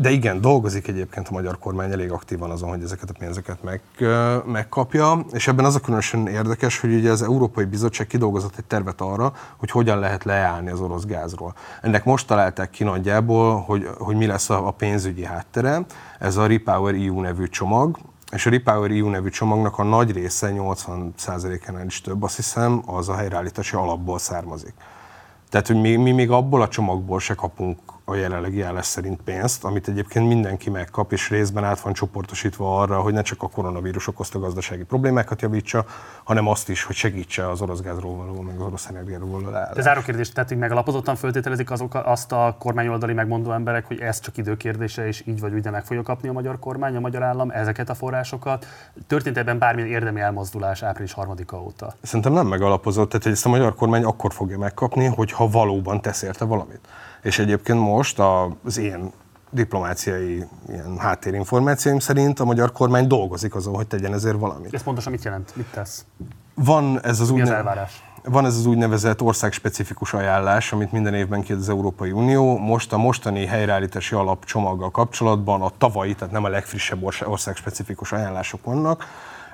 [0.00, 3.80] De igen, dolgozik egyébként a magyar kormány elég aktívan azon, hogy ezeket a pénzeket meg,
[4.46, 9.00] megkapja, és ebben az a különösen érdekes, hogy ugye az Európai Bizottság kidolgozott egy tervet
[9.00, 11.54] arra, hogy hogyan lehet leállni az orosz gázról.
[11.82, 15.84] Ennek most találták ki nagyjából, hogy, hogy mi lesz a, pénzügyi háttere.
[16.18, 17.98] Ez a Repower EU nevű csomag,
[18.32, 23.08] és a Repower EU nevű csomagnak a nagy része, 80%-ánál is több, azt hiszem, az
[23.08, 24.74] a helyreállítási alapból származik.
[25.50, 27.78] Tehát, hogy mi, mi még abból a csomagból se kapunk
[28.10, 33.00] a jelenlegi állás szerint pénzt, amit egyébként mindenki megkap, és részben át van csoportosítva arra,
[33.00, 35.84] hogy ne csak a koronavírus okozta gazdasági problémákat javítsa,
[36.24, 39.74] hanem azt is, hogy segítse az orosz gázról való, meg az orosz energiáról való állást.
[39.74, 44.36] De záró kérdés, tehát megalapozottan föltételezik azok, azt a kormányoldali megmondó emberek, hogy ez csak
[44.36, 47.50] időkérdése, és így vagy úgy de meg fogja kapni a magyar kormány, a magyar állam
[47.50, 48.66] ezeket a forrásokat.
[49.06, 51.94] Történt ebben bármilyen érdemi elmozdulás április harmadika óta?
[52.02, 56.22] Szerintem nem megalapozott, tehát hogy ezt a magyar kormány akkor fogja megkapni, hogyha valóban tesz
[56.22, 56.80] érte valamit.
[57.22, 58.18] És egyébként most
[58.64, 59.12] az én
[59.50, 64.74] diplomáciai ilyen háttérinformációim szerint a magyar kormány dolgozik azon, hogy tegyen ezért valamit.
[64.74, 65.56] Ez pontosan mit jelent?
[65.56, 66.04] Mit tesz?
[66.54, 68.02] Van ez az, Mi az elvárás?
[68.24, 72.58] van ez az úgynevezett országspecifikus ajánlás, amit minden évben kiad az Európai Unió.
[72.58, 78.64] Most a mostani helyreállítási alapcsomaggal kapcsolatban a tavalyi, tehát nem a legfrissebb orsz- országspecifikus ajánlások
[78.64, 79.04] vannak.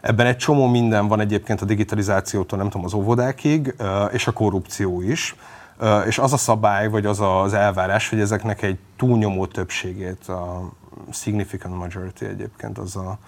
[0.01, 3.75] Ebben egy csomó minden van egyébként a digitalizációtól, nem tudom, az óvodákig,
[4.13, 5.35] és a korrupció is.
[6.07, 10.73] És az a szabály, vagy az az elvárás, hogy ezeknek egy túlnyomó többségét, a
[11.13, 13.19] significant majority egyébként az a,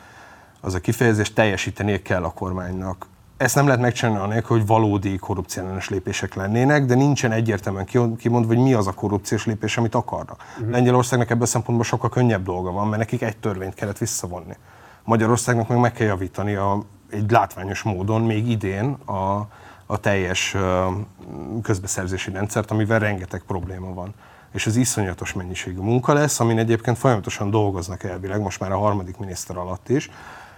[0.61, 3.07] az a kifejezés teljesítenie kell a kormánynak.
[3.37, 8.55] Ezt nem lehet megcsinálni anélkül, hogy valódi korrupciellenes lépések lennének, de nincsen egyértelműen ki- kimondva,
[8.55, 10.45] hogy mi az a korrupciós lépés, amit akarnak.
[10.55, 10.71] Uh-huh.
[10.71, 14.57] Lengyelországnak ebből a szempontból sokkal könnyebb dolga van, mert nekik egy törvényt kellett visszavonni.
[15.05, 19.49] Magyarországnak meg meg kell javítani a, egy látványos módon még idén a,
[19.91, 20.57] a teljes
[21.63, 24.15] közbeszerzési rendszert, amivel rengeteg probléma van.
[24.53, 29.17] És ez iszonyatos mennyiségű munka lesz, amin egyébként folyamatosan dolgoznak elvileg, most már a harmadik
[29.17, 30.11] miniszter alatt is.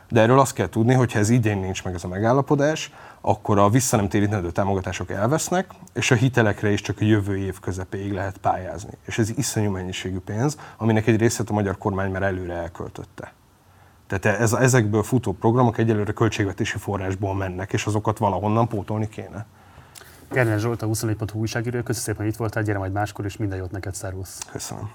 [0.09, 3.59] De erről azt kell tudni, hogy ha ez idén nincs meg ez a megállapodás, akkor
[3.59, 8.13] a vissza nem térítendő támogatások elvesznek, és a hitelekre is csak a jövő év közepéig
[8.13, 8.93] lehet pályázni.
[9.07, 13.33] És ez iszonyú mennyiségű pénz, aminek egy részét a magyar kormány már előre elköltötte.
[14.11, 19.47] Tehát ez, ezekből futó programok egyelőre költségvetési forrásból mennek, és azokat valahonnan pótolni kéne.
[20.31, 23.59] Gerner Zsolt, a 24.hu újságíró, köszönöm szépen, hogy itt voltál, gyere majd máskor, és minden
[23.59, 24.39] jót neked, szervusz.
[24.53, 24.91] Köszönöm.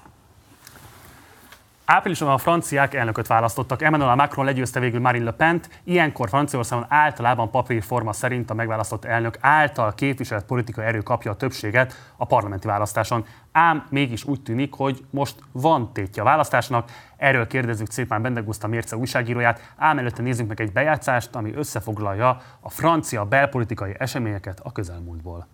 [1.85, 3.81] Áprilisban a franciák elnököt választottak.
[3.81, 5.69] Emmanuel Macron legyőzte végül Marine Le Pen-t.
[5.83, 12.13] Ilyenkor Franciaországban általában papírforma szerint a megválasztott elnök által képviselt politikai erő kapja a többséget
[12.17, 13.25] a parlamenti választáson.
[13.51, 16.89] Ám mégis úgy tűnik, hogy most van tétje a választásnak.
[17.17, 19.73] Erről kérdezzük szépen Bendeguszta Mérce újságíróját.
[19.77, 25.47] Ám előtte nézzünk meg egy bejátszást, ami összefoglalja a francia belpolitikai eseményeket a közelmúltból.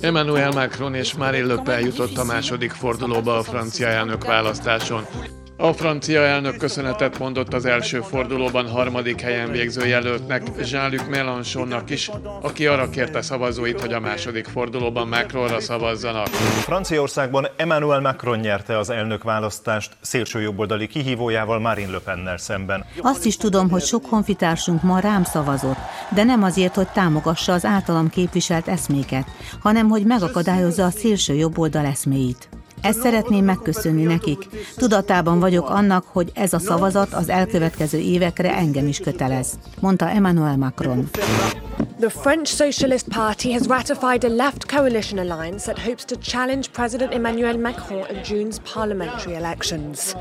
[0.00, 5.06] Emmanuel Macron és Marine Le Pen jutott a második fordulóba a francia elnök választáson.
[5.60, 12.10] A francia elnök köszönetet mondott az első fordulóban harmadik helyen végző jelöltnek, Jean-Luc Mélenchonnak is,
[12.42, 16.26] aki arra kérte szavazóit, hogy a második fordulóban Macronra szavazzanak.
[16.26, 22.84] Franciaországban Emmanuel Macron nyerte az elnökválasztást szélsőjobboldali kihívójával Marine Le Pennel szemben.
[23.00, 25.78] Azt is tudom, hogy sok honfitársunk ma rám szavazott,
[26.14, 29.26] de nem azért, hogy támogassa az általam képviselt eszméket,
[29.60, 32.48] hanem hogy megakadályozza a szélső jobboldal eszméit.
[32.80, 34.48] Ezt szeretném megköszönni nekik.
[34.76, 40.56] Tudatában vagyok annak, hogy ez a szavazat az elkövetkező évekre engem is kötelez, mondta Emmanuel
[40.56, 41.08] Macron.
[42.00, 47.12] The French Socialist Party has ratified a left coalition alliance that hopes to challenge President
[47.12, 50.14] Emmanuel Macron at June's parliamentary elections.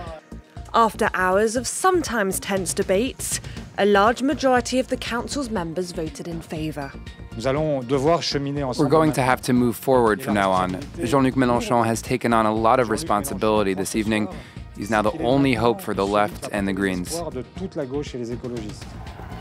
[0.73, 3.39] After hours of sometimes tense debates,
[3.77, 6.91] a large majority of the council's members voted in favour.
[7.35, 10.79] Nous allons devoir cheminer We're going to have to move forward from now on.
[11.03, 14.27] Jean Luc Mélenchon has taken on a lot of responsibility this evening.
[14.75, 17.21] He's now the only hope for the left and the Greens.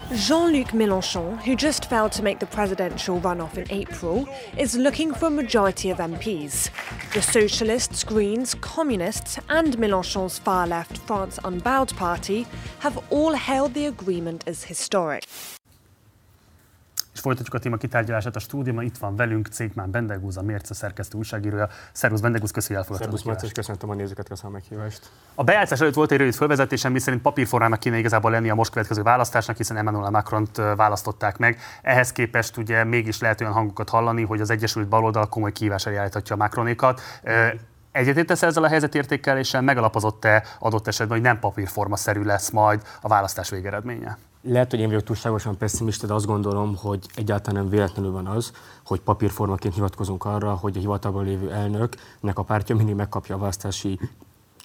[0.06, 0.26] Écologistes.
[0.26, 5.26] Jean-Luc Mélenchon, who just failed to make the presidential runoff in April, is looking for
[5.26, 6.70] a majority of MPs.
[7.12, 12.46] The Socialists, Greens, Communists, and Mélenchon's far-left France Unbowed party
[12.80, 15.24] have all hailed the agreement as historic.
[17.16, 18.84] És folytatjuk a téma kitárgyalását a stúdióban.
[18.84, 21.68] Itt van velünk Cékmán Bendegúz, a Mérce szerkesztő újságírója.
[21.92, 25.10] Szervusz Bendegúz, köszi, hogy elfogadtad a Szerbusz Marci, köszöntöm a nézőket, köszönöm a meghívást.
[25.34, 29.02] A bejátszás előtt volt egy rövid felvezetésem, miszerint papírformának kéne igazából lenni a most következő
[29.02, 31.58] választásnak, hiszen Emmanuel Macron-t ö, választották meg.
[31.82, 36.00] Ehhez képest ugye mégis lehet olyan hangokat hallani, hogy az Egyesült Baloldal komoly kívás elé
[36.28, 37.00] a Macronékat.
[37.92, 44.18] Egyetértesz ezzel a helyzetértékeléssel, megalapozott-e adott esetben, hogy nem papírforma-szerű lesz majd a választás végeredménye?
[44.48, 48.52] Lehet, hogy én vagyok túlságosan pessimista, de azt gondolom, hogy egyáltalán nem véletlenül van az,
[48.84, 53.98] hogy papírformaként hivatkozunk arra, hogy a hivatalban lévő elnöknek a pártja mindig megkapja a választási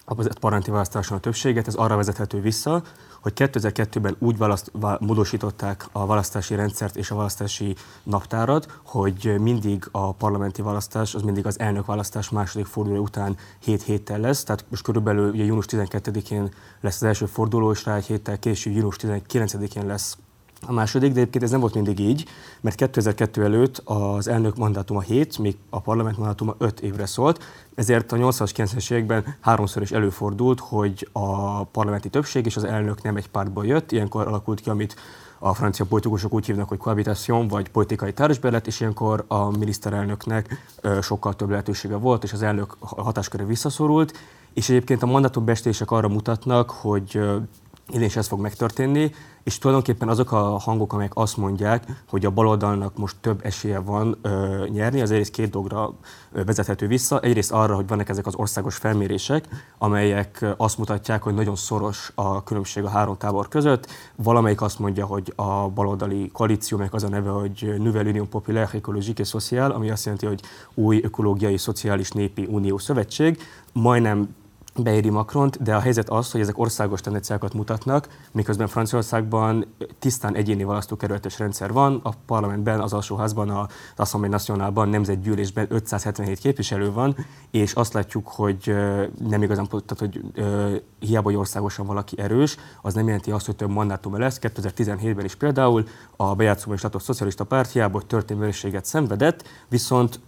[0.05, 2.83] a parlamenti választáson a többséget, ez arra vezethető vissza,
[3.21, 10.13] hogy 2002-ben úgy választ, módosították a választási rendszert és a választási naptárat, hogy mindig a
[10.13, 15.29] parlamenti választás, az mindig az elnökválasztás második forduló után 7 héttel lesz, tehát most körülbelül
[15.29, 20.17] ugye június 12-én lesz az első forduló, és rá egy héttel később június 19-én lesz
[20.67, 22.25] a második, de egyébként ez nem volt mindig így,
[22.61, 27.43] mert 2002 előtt az elnök mandátuma 7, még a parlament mandátuma 5 évre szólt,
[27.75, 33.01] ezért a 80-as, 90-es években háromszor is előfordult, hogy a parlamenti többség és az elnök
[33.01, 34.95] nem egy pártból jött, ilyenkor alakult ki, amit
[35.39, 41.35] a francia politikusok úgy hívnak, hogy cohabitation, vagy politikai társbelet, és ilyenkor a miniszterelnöknek sokkal
[41.35, 44.17] több lehetősége volt, és az elnök hatásköre visszaszorult,
[44.53, 47.19] és egyébként a mandatumbestések arra mutatnak, hogy
[47.93, 49.11] idén is ez fog megtörténni,
[49.43, 54.17] és tulajdonképpen azok a hangok, amelyek azt mondják, hogy a baloldalnak most több esélye van
[54.21, 55.93] ö, nyerni, az egyrészt két dologra
[56.31, 57.19] vezethető vissza.
[57.19, 62.43] Egyrészt arra, hogy vannak ezek az országos felmérések, amelyek azt mutatják, hogy nagyon szoros a
[62.43, 63.87] különbség a három tábor között.
[64.15, 68.69] Valamelyik azt mondja, hogy a baloldali koalíció, meg az a neve, hogy Nouvelle Union Populaire
[68.73, 70.41] Écologique et Sociale, ami azt jelenti, hogy
[70.73, 73.39] új ökológiai, szociális népi unió szövetség,
[73.73, 74.35] majdnem
[74.75, 79.65] beéri Macront, de a helyzet az, hogy ezek országos tendenciákat mutatnak, miközben Franciaországban
[79.99, 86.91] tisztán egyéni választókerületes rendszer van, a parlamentben, az alsóházban, az Assemblée Nationalban, nemzetgyűlésben 577 képviselő
[86.91, 87.15] van,
[87.51, 88.75] és azt látjuk, hogy
[89.27, 90.21] nem igazán, tehát, hogy
[90.99, 94.39] hiába, hogy országosan valaki erős, az nem jelenti azt, hogy több mandátum lesz.
[94.41, 100.19] 2017-ben is például a bejátszóban is látott szocialista párt hiába, hogy történelmi szenvedett, viszont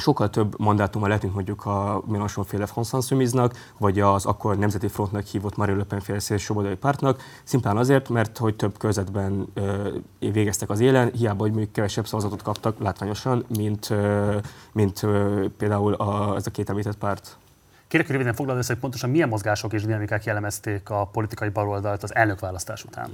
[0.00, 5.56] sokkal több mandátuma lehetünk mondjuk a Mélenchon féle France vagy az akkor Nemzeti Frontnak hívott
[5.56, 11.10] Marine Le Pen féle pártnak, szimplán azért, mert hogy több körzetben ö, végeztek az élen,
[11.12, 14.36] hiába, hogy még kevesebb szavazatot kaptak látványosan, mint, ö,
[14.72, 17.36] mint ö, például a, ez a két említett párt.
[17.88, 22.02] Kérek, hogy röviden foglalod össze, hogy pontosan milyen mozgások és dinamikák jellemezték a politikai baloldalt
[22.02, 23.10] az elnökválasztás után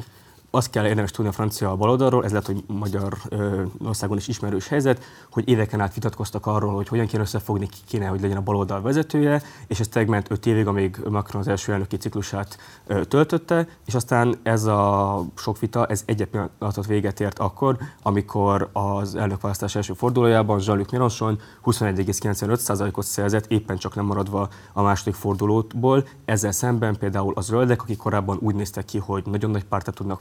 [0.54, 5.48] azt kell érdemes tudni a francia baloldalról, ez lehet, hogy Magyarországon is ismerős helyzet, hogy
[5.48, 9.42] éveken át vitatkoztak arról, hogy hogyan kéne összefogni, ki kéne, hogy legyen a baloldal vezetője,
[9.66, 12.58] és ez tegment öt évig, amíg Macron az első elnöki ciklusát
[13.08, 19.14] töltötte, és aztán ez a sok vita, ez egy pillanatot véget ért akkor, amikor az
[19.14, 26.06] elnökválasztás első fordulójában Jean-Luc Mélenchon 21,95%-ot szerzett, éppen csak nem maradva a második fordulóból.
[26.24, 30.20] Ezzel szemben például az zöldek, akik korábban úgy néztek ki, hogy nagyon nagy pártot tudnak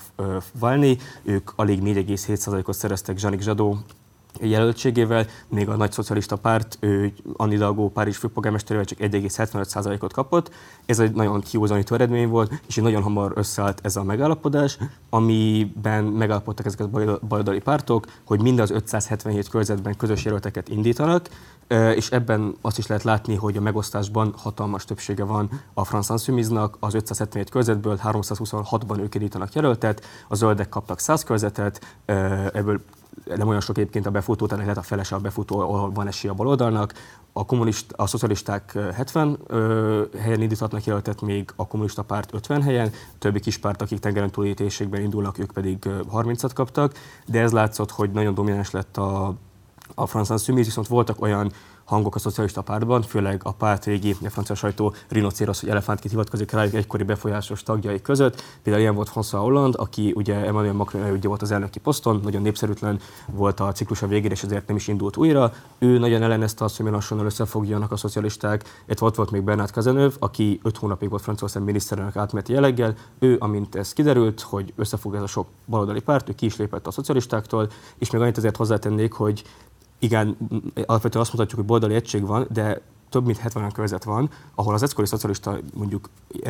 [0.59, 0.97] válni.
[1.23, 3.77] Ők alig 4,7%-ot szereztek Zsanik Zsadó
[4.39, 10.52] jelöltségével, még a nagy szocialista párt, ő Anni Dalgó Párizs főpolgármesterével csak 1,75%-ot kapott.
[10.86, 14.78] Ez egy nagyon kiúzanító eredmény volt, és így nagyon hamar összeállt ez a megállapodás,
[15.10, 21.30] amiben megállapodtak ezek a baloldali pártok, hogy mind az 577 körzetben közös jelölteket indítanak,
[21.96, 26.78] és ebben azt is lehet látni, hogy a megosztásban hatalmas többsége van a France Insoumise-nak,
[26.80, 31.98] az 577 körzetből 326-ban ők indítanak jelöltet, a zöldek kaptak 100 körzetet,
[32.54, 32.82] ebből
[33.36, 36.32] nem olyan sok egyébként a befutó, tehát lehet a felese a befutó, ahol van esély
[36.32, 36.93] a baloldalnak.
[37.34, 42.91] A, kommunist, a szocialisták 70 ö, helyen indíthatnak jelöltet, még a kommunista párt 50 helyen,
[43.19, 44.56] többi kis párt, akik tengeren túli
[44.91, 46.93] indulnak, ők pedig 30-at kaptak,
[47.26, 49.26] de ez látszott, hogy nagyon domináns lett a,
[49.95, 51.52] a Insoumise, viszont voltak olyan
[51.93, 56.51] hangok a szocialista pártban, főleg a párt régi a francia sajtó rinocéros, hogy elefántként hivatkozik
[56.51, 58.43] rájuk egykori befolyásos tagjai között.
[58.62, 62.41] Például ilyen volt François Hollande, aki ugye Emmanuel Macron ugye volt az elnöki poszton, nagyon
[62.41, 62.99] népszerűtlen
[63.32, 65.53] volt a ciklusa végére, és ezért nem is indult újra.
[65.77, 68.84] Ő nagyon ellenezte azt, hogy Mélenchonnal összefogjanak a szocialisták.
[68.88, 72.95] Itt volt, volt még Bernard Cazeneuve, aki öt hónapig volt Franciaország miniszterelnök átmeneti jelleggel.
[73.19, 76.88] Ő, amint ez kiderült, hogy összefog ez a sok baloldali párt, ő ki is lépett
[76.88, 79.43] a szocialistáktól, és még annyit azért hozzátennék, hogy
[79.99, 80.38] igen,
[80.86, 84.73] alapvetően azt mutatjuk, hogy boldali egység van, de több mint 70 olyan körzet van, ahol
[84.73, 86.10] az egykori szocialista mondjuk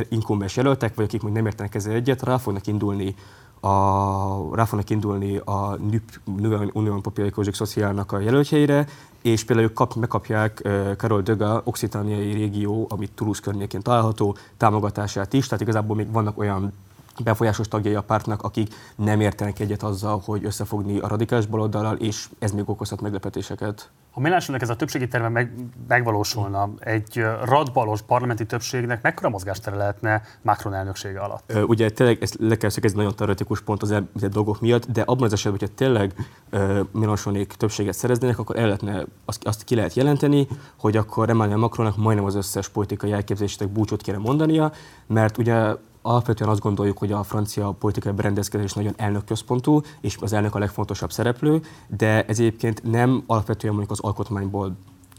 [0.09, 3.15] inkumbens jelöltek, vagy akik még nem értenek ezzel egyet, rá fognak indulni
[3.59, 8.87] a, rá fognak indulni a NÜP, Nouvelle Union Populaire Sociálnak a jelöltjeire,
[9.21, 15.33] és például ők kap, megkapják uh, Carol Döga, oxitániai régió, amit Toulouse környékén található, támogatását
[15.33, 16.73] is, tehát igazából még vannak olyan
[17.23, 22.29] befolyásos tagjai a pártnak, akik nem értenek egyet azzal, hogy összefogni a radikális baloldalal, és
[22.39, 23.89] ez még okozhat meglepetéseket.
[24.11, 25.53] Ha Mélenchonnak ez a többségi terve meg,
[25.87, 31.53] megvalósulna, egy radbalos parlamenti többségnek mekkora mozgástere lehetne Macron elnöksége alatt?
[31.67, 35.23] Ugye tényleg ezt le kell ez nagyon teoretikus pont az említett dolgok miatt, de abban
[35.23, 36.13] az esetben, hogyha tényleg
[36.91, 40.47] Mélenchonék többséget szereznének, akkor el lehetne, azt, azt ki lehet jelenteni,
[40.77, 44.71] hogy akkor Emmanuel Macronnak majdnem az összes politikai elképzelésének búcsút kéne mondania,
[45.07, 45.75] mert ugye
[46.05, 51.11] alapvetően azt gondoljuk, hogy a francia politikai berendezkedés nagyon elnökközpontú, és az elnök a legfontosabb
[51.11, 51.61] szereplő,
[51.97, 54.75] de ez egyébként nem alapvetően mondjuk az alkotmányból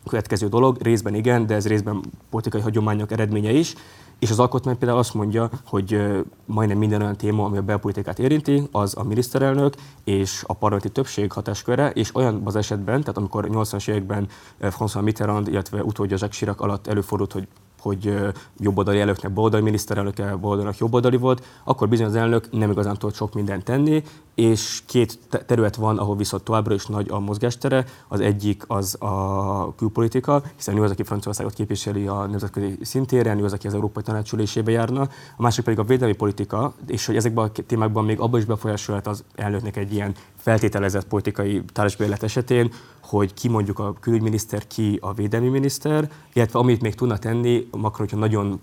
[0.06, 3.74] következő dolog, részben igen, de ez részben politikai hagyományok eredménye is,
[4.18, 6.02] és az alkotmány például azt mondja, hogy
[6.44, 9.74] majdnem minden olyan téma, ami a belpolitikát érinti, az a miniszterelnök
[10.04, 14.28] és a parlamenti többség hatásköre, és olyan az esetben, tehát amikor 80-as években
[14.60, 17.48] François Mitterrand, illetve utódja Jacques Chirac alatt előfordult, hogy
[17.84, 18.16] hogy
[18.58, 23.34] jobboldali elnöknek baloldali miniszterelnöke, baloldalnak jobboldali volt, akkor bizony az elnök nem igazán tudott sok
[23.34, 24.02] mindent tenni,
[24.34, 27.84] és két terület van, ahol viszont továbbra is nagy a mozgástere.
[28.08, 33.44] Az egyik az a külpolitika, hiszen ő az, aki Franciaországot képviseli a nemzetközi szintéren, ő
[33.44, 35.00] az, aki az Európai Tanácsülésébe járna.
[35.36, 39.06] A másik pedig a védelmi politika, és hogy ezekben a témákban még abban is befolyásolhat
[39.06, 42.72] az elnöknek egy ilyen feltételezett politikai társbérlet esetén,
[43.04, 47.98] hogy ki mondjuk a külügyminiszter, ki a védelmi miniszter, illetve amit még tudna tenni, Macron,
[47.98, 48.60] hogyha nagyon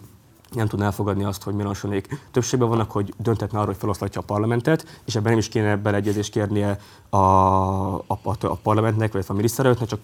[0.56, 5.02] nem tudná elfogadni azt, hogy Mélenchonék többségben vannak, hogy döntetne arról, hogy feloszlatja a parlamentet,
[5.06, 6.80] és ebben nem is kéne beleegyezést kérnie
[7.10, 10.00] a, a, a, a parlamentnek, vagy a miniszterelnöknek, csak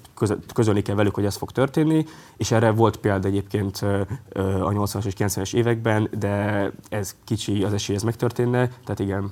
[0.53, 2.05] közölni kell velük, hogy ez fog történni,
[2.38, 3.77] és erre volt példa egyébként
[4.35, 9.31] a 80-as és 90-es években, de ez kicsi az esély, ez megtörténne, tehát igen.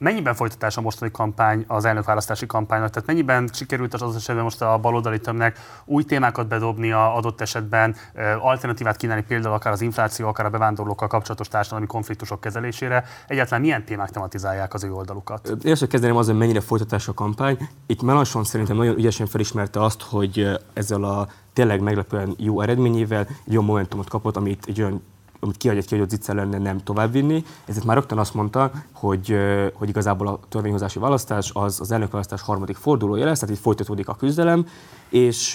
[0.00, 2.90] Mennyiben folytatás a mostani kampány, az elnökválasztási kampánynak?
[2.90, 7.96] Tehát mennyiben sikerült az, az esetben most a baloldali tömnek új témákat a adott esetben,
[8.38, 13.04] alternatívát kínálni például akár az infláció, akár a bevándorlókkal kapcsolatos társadalmi konfliktusok kezelésére?
[13.26, 15.52] Egyáltalán milyen témák tematizálják az ő oldalukat?
[15.64, 17.68] Először kezdeném azzal, mennyire folytatás a kampány.
[17.86, 23.62] Itt Melanson szerintem nagyon ügyesen felismerte azt, hogy ezzel a tényleg meglepően jó eredményével jó
[23.62, 25.02] momentumot kapott, amit egy olyan
[25.40, 27.44] amit kiadja ki, hogy az Zicser lenne nem továbbvinni.
[27.64, 29.36] Ezért már rögtön azt mondta, hogy,
[29.74, 34.14] hogy igazából a törvényhozási választás az az elnökválasztás harmadik fordulója lesz, tehát itt folytatódik a
[34.14, 34.66] küzdelem,
[35.08, 35.54] és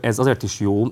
[0.00, 0.86] ez azért is jó,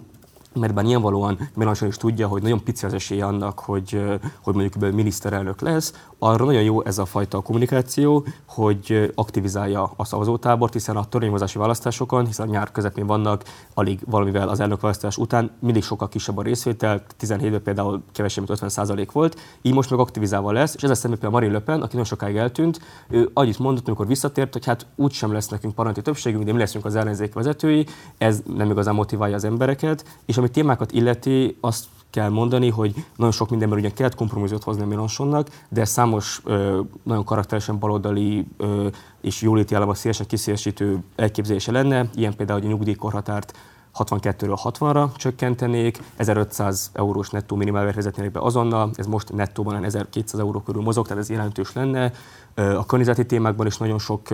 [0.54, 4.02] mert bár nyilvánvalóan Mélenchon is tudja, hogy nagyon pici az esély annak, hogy,
[4.42, 10.72] hogy mondjuk miniszterelnök lesz, arra nagyon jó ez a fajta kommunikáció, hogy aktivizálja a szavazótábort,
[10.72, 13.44] hiszen a törvényhozási választásokon, hiszen nyár közepén vannak,
[13.74, 19.08] alig valamivel az elnökválasztás után, mindig sokkal kisebb a részvétel, 17-ben például kevesebb, mint 50%
[19.12, 21.90] volt, így most meg aktivizálva lesz, és ez a szemben például Marine Le Pen, aki
[21.90, 26.44] nagyon sokáig eltűnt, ő annyit mondott, amikor visszatért, hogy hát úgysem lesz nekünk parlamenti többségünk,
[26.44, 27.86] de mi leszünk az ellenzék vezetői,
[28.18, 33.32] ez nem igazán motiválja az embereket, és ami témákat illeti, azt kell mondani, hogy nagyon
[33.32, 38.88] sok mindenben ugye kellett kompromisszot hozni a Mélenchonnak, de számos ö, nagyon karakteresen baloldali ö,
[39.20, 43.52] és jóléti államok szélesen kiszélesítő elképzelése lenne, ilyen például, hogy a nyugdíjkorhatárt
[43.98, 50.60] 62-ről 60-ra csökkentenék, 1500 eurós nettó minimálbért vezetnének be azonnal, ez most nettóban 1200 euró
[50.60, 52.12] körül mozog, tehát ez jelentős lenne.
[52.54, 54.28] A környezeti témákban is nagyon sok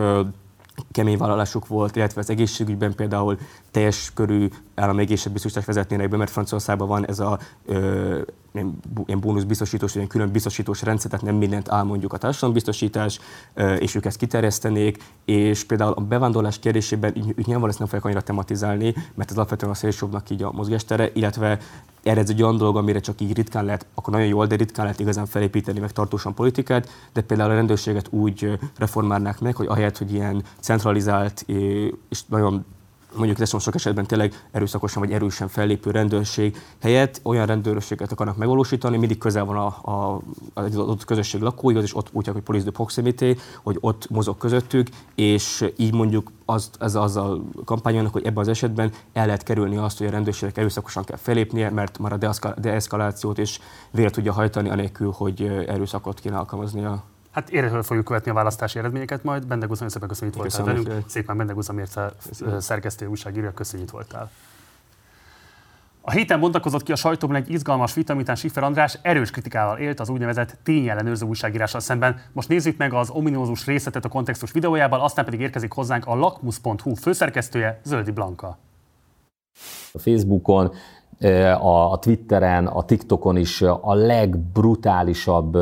[0.93, 3.39] kemény vállalásuk volt, illetve az egészségügyben például
[3.71, 8.21] teljes körű állami egészségbiztosítást vezetnének be, mert Franciaországban van ez a ö,
[9.07, 13.19] ilyen bónuszbiztosítós, ilyen külön biztosítós rendszer, tehát nem mindent áll mondjuk a társadalombiztosítás,
[13.79, 18.21] és ők ezt kiterjesztenék, és például a bevándorlás kérdésében ők nyilvánvalóan ezt nem fogják annyira
[18.21, 21.59] tematizálni, mert ez alapvetően a szélsőbbnek így a mozgástere, illetve
[22.03, 24.85] erre ez egy olyan dolog, amire csak így ritkán lehet, akkor nagyon jól, de ritkán
[24.85, 29.99] lehet igazán felépíteni meg tartósan politikát, de például a rendőrséget úgy reformálnák meg, hogy ahelyett,
[29.99, 31.45] hogy ilyen centralizált
[32.09, 32.65] és nagyon
[33.17, 38.97] mondjuk lesz sok esetben tényleg erőszakosan vagy erősen fellépő rendőrség helyett olyan rendőrséget akarnak megvalósítani,
[38.97, 40.23] mindig közel van a, a,
[40.55, 44.89] az adott közösség lakóihoz, és ott úgy, hogy police de proximité, hogy ott mozog közöttük,
[45.15, 49.99] és így mondjuk az, ez azzal kampányolnak, hogy ebben az esetben el lehet kerülni azt,
[49.99, 55.11] hogy a rendőrségek erőszakosan kell felépnie, mert már a deeszkalációt is végre tudja hajtani, anélkül,
[55.11, 57.05] hogy erőszakot kéne alkalmaznia.
[57.39, 59.47] Hát érhetően fogjuk követni a választási eredményeket majd.
[59.47, 61.09] Bendegúz, nagyon szépen köszönjük, hogy voltál velünk.
[61.09, 62.01] Szépen Bendegúz, amiért
[62.59, 64.31] szerkesztő újságírja, köszönjük, voltál.
[66.01, 70.01] A héten bontakozott ki a sajtóban egy izgalmas vita, miután Siffer András erős kritikával élt
[70.01, 72.21] az úgynevezett tényellenőrző újságírással szemben.
[72.33, 76.95] Most nézzük meg az ominózus részletet a kontextus videójában, aztán pedig érkezik hozzánk a lakmus.hu
[76.95, 78.59] főszerkesztője, Zöldi Blanka.
[79.93, 80.75] A Facebookon
[81.61, 85.59] a Twitteren, a TikTokon is a legbrutálisabb,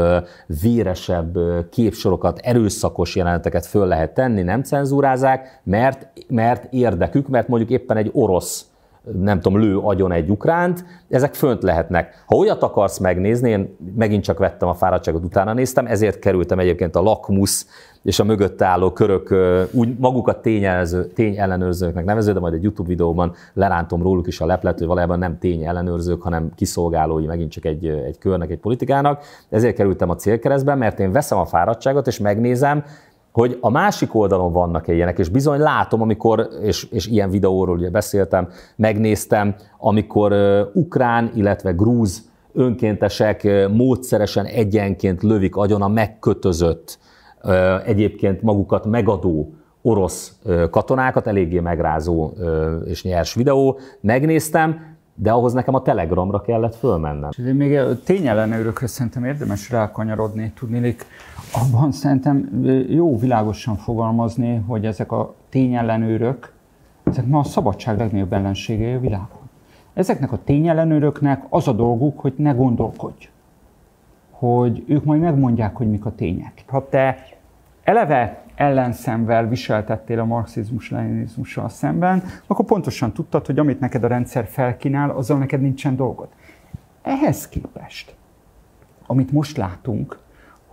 [0.62, 1.38] véresebb
[1.70, 8.10] képsorokat, erőszakos jeleneteket föl lehet tenni, nem cenzúrázák, mert, mert érdekük, mert mondjuk éppen egy
[8.12, 8.66] orosz
[9.12, 12.24] nem tudom, lő agyon egy ukránt, ezek fönt lehetnek.
[12.26, 16.96] Ha olyat akarsz megnézni, én megint csak vettem a fáradtságot, utána néztem, ezért kerültem egyébként
[16.96, 17.66] a lakmusz
[18.02, 19.34] és a mögött álló körök
[19.70, 20.42] úgy magukat
[21.14, 25.38] tényellenőrzőknek nevező, de majd egy YouTube videóban lerántom róluk is a leplet, hogy valójában nem
[25.38, 29.24] tényellenőrzők, hanem kiszolgálói megint csak egy, egy körnek, egy politikának.
[29.48, 32.84] Ezért kerültem a célkeresztbe, mert én veszem a fáradtságot, és megnézem,
[33.36, 37.90] hogy a másik oldalon vannak-e ilyenek, és bizony látom, amikor, és, és ilyen videóról ugye
[37.90, 46.98] beszéltem, megnéztem, amikor uh, ukrán, illetve grúz önkéntesek uh, módszeresen egyenként lövik agyon a megkötözött,
[47.42, 50.36] uh, egyébként magukat megadó orosz
[50.70, 52.32] katonákat, eléggé megrázó
[52.84, 53.78] és nyers videó.
[54.00, 57.28] Megnéztem, de ahhoz nekem a Telegramra kellett fölmennem.
[57.30, 60.78] És még a tényellenőrökre szerintem érdemes rákanyarodni, tudni,
[61.52, 66.52] abban szerintem jó világosan fogalmazni, hogy ezek a tényellenőrök,
[67.04, 69.48] ezek ma a szabadság legnagyobb ellenségei a világon.
[69.94, 73.28] Ezeknek a tényellenőröknek az a dolguk, hogy ne gondolkodj.
[74.30, 76.64] Hogy ők majd megmondják, hogy mik a tények.
[76.66, 77.16] Ha te
[77.82, 85.10] eleve ellenszemvel viseltettél a marxizmus-leninizmussal szemben, akkor pontosan tudtad, hogy amit neked a rendszer felkínál,
[85.10, 86.28] azzal neked nincsen dolgod.
[87.02, 88.14] Ehhez képest,
[89.06, 90.18] amit most látunk,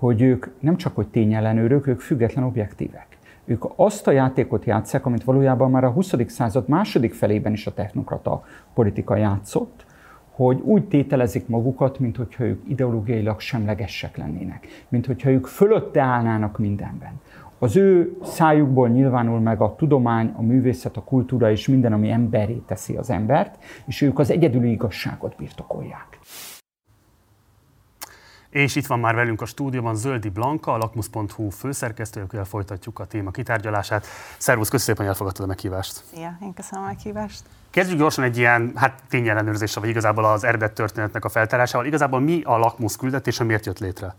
[0.04, 3.08] hogy ők nem csak hogy tényellenőrök, ők független objektívek.
[3.46, 6.14] Ők azt a játékot játszák, amit valójában már a 20.
[6.28, 8.44] század második felében is a technokrata
[8.74, 9.86] politika játszott,
[10.32, 16.58] hogy úgy tételezik magukat, mint hogyha ők ideológiailag semlegesek lennének, mint hogyha ők fölötte állnának
[16.58, 17.22] mindenben.
[17.60, 22.62] Az ő szájukból nyilvánul meg a tudomány, a művészet, a kultúra és minden, ami emberé
[22.66, 26.20] teszi az embert, és ők az egyedüli igazságot birtokolják.
[28.54, 33.32] És itt van már velünk a stúdióban Zöldi Blanka, a lakmus.hu főszerkesztőjével folytatjuk a téma
[33.32, 34.06] kitárgyalását.
[34.38, 36.04] Szervusz, köszönöm hogy elfogadtad a meghívást.
[36.14, 37.42] Szia, én köszönöm a meghívást.
[37.70, 41.88] Kezdjük gyorsan egy ilyen hát, tényellenőrzéssel, vagy igazából az eredet történetnek a feltárásával.
[41.88, 44.16] Igazából mi a lakmus küldetés, miért jött létre?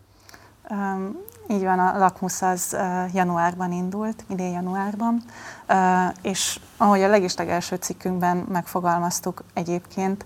[0.70, 1.16] Um,
[1.48, 5.22] így van, a Lakmus az uh, januárban indult, idén januárban,
[5.68, 5.76] uh,
[6.22, 10.24] és ahogy a legislegelső cikkünkben megfogalmaztuk egyébként,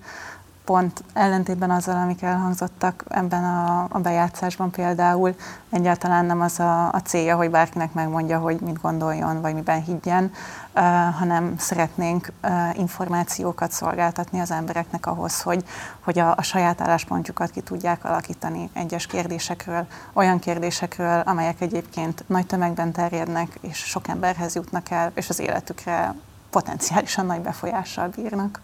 [0.68, 5.34] pont ellentétben azzal, amik elhangzottak ebben a, a bejátszásban például,
[5.70, 10.24] egyáltalán nem az a, a célja, hogy bárkinek megmondja, hogy mit gondoljon, vagy miben higgyen,
[10.24, 10.82] uh,
[11.18, 15.64] hanem szeretnénk uh, információkat szolgáltatni az embereknek ahhoz, hogy,
[16.00, 22.46] hogy a, a saját álláspontjukat ki tudják alakítani egyes kérdésekről, olyan kérdésekről, amelyek egyébként nagy
[22.46, 26.14] tömegben terjednek, és sok emberhez jutnak el, és az életükre
[26.50, 28.60] potenciálisan nagy befolyással bírnak.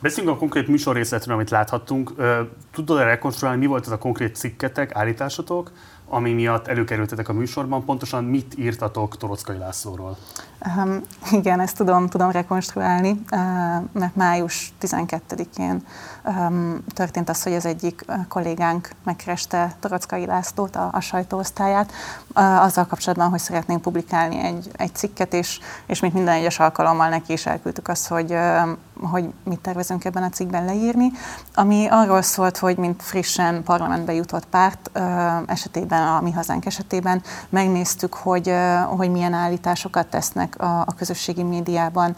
[0.00, 2.12] Beszéljünk a konkrét műsorrészletről, amit láthattunk.
[2.72, 5.70] Tudod-e rekonstruálni, mi volt az a konkrét cikketek, állításotok,
[6.08, 7.84] ami miatt előkerültetek a műsorban.
[7.84, 10.16] Pontosan mit írtatok Torockai Lászlóról?
[10.76, 13.20] Um, igen, ezt tudom, tudom rekonstruálni, uh,
[13.92, 15.82] mert május 12-én um,
[16.94, 21.92] történt az, hogy az egyik kollégánk megkereste Torockai Lászlót, a, a sajtóosztályát,
[22.34, 27.32] azzal kapcsolatban, hogy szeretnénk publikálni egy, egy cikket, és, és mint minden egyes alkalommal neki
[27.32, 28.36] is elküldtük azt, hogy
[29.02, 31.10] hogy mit tervezünk ebben a cikkben leírni,
[31.54, 34.90] ami arról szólt, hogy mint frissen parlamentbe jutott párt
[35.46, 38.54] esetében, a mi hazánk esetében megnéztük, hogy,
[38.96, 42.16] hogy milyen állításokat tesznek a, a közösségi médiában,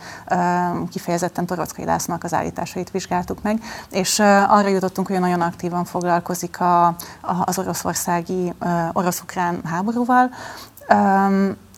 [0.91, 3.63] kifejezetten Torockai Lászlónak az állításait vizsgáltuk meg,
[4.01, 8.53] és arra jutottunk, hogy nagyon aktívan foglalkozik a, a, az oroszországi
[8.93, 10.31] orosz-ukrán háborúval,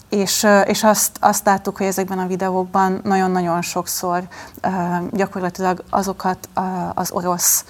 [0.09, 4.23] és, és azt, azt láttuk, hogy ezekben a videókban nagyon-nagyon sokszor
[5.11, 6.49] gyakorlatilag azokat
[6.95, 7.64] az orosz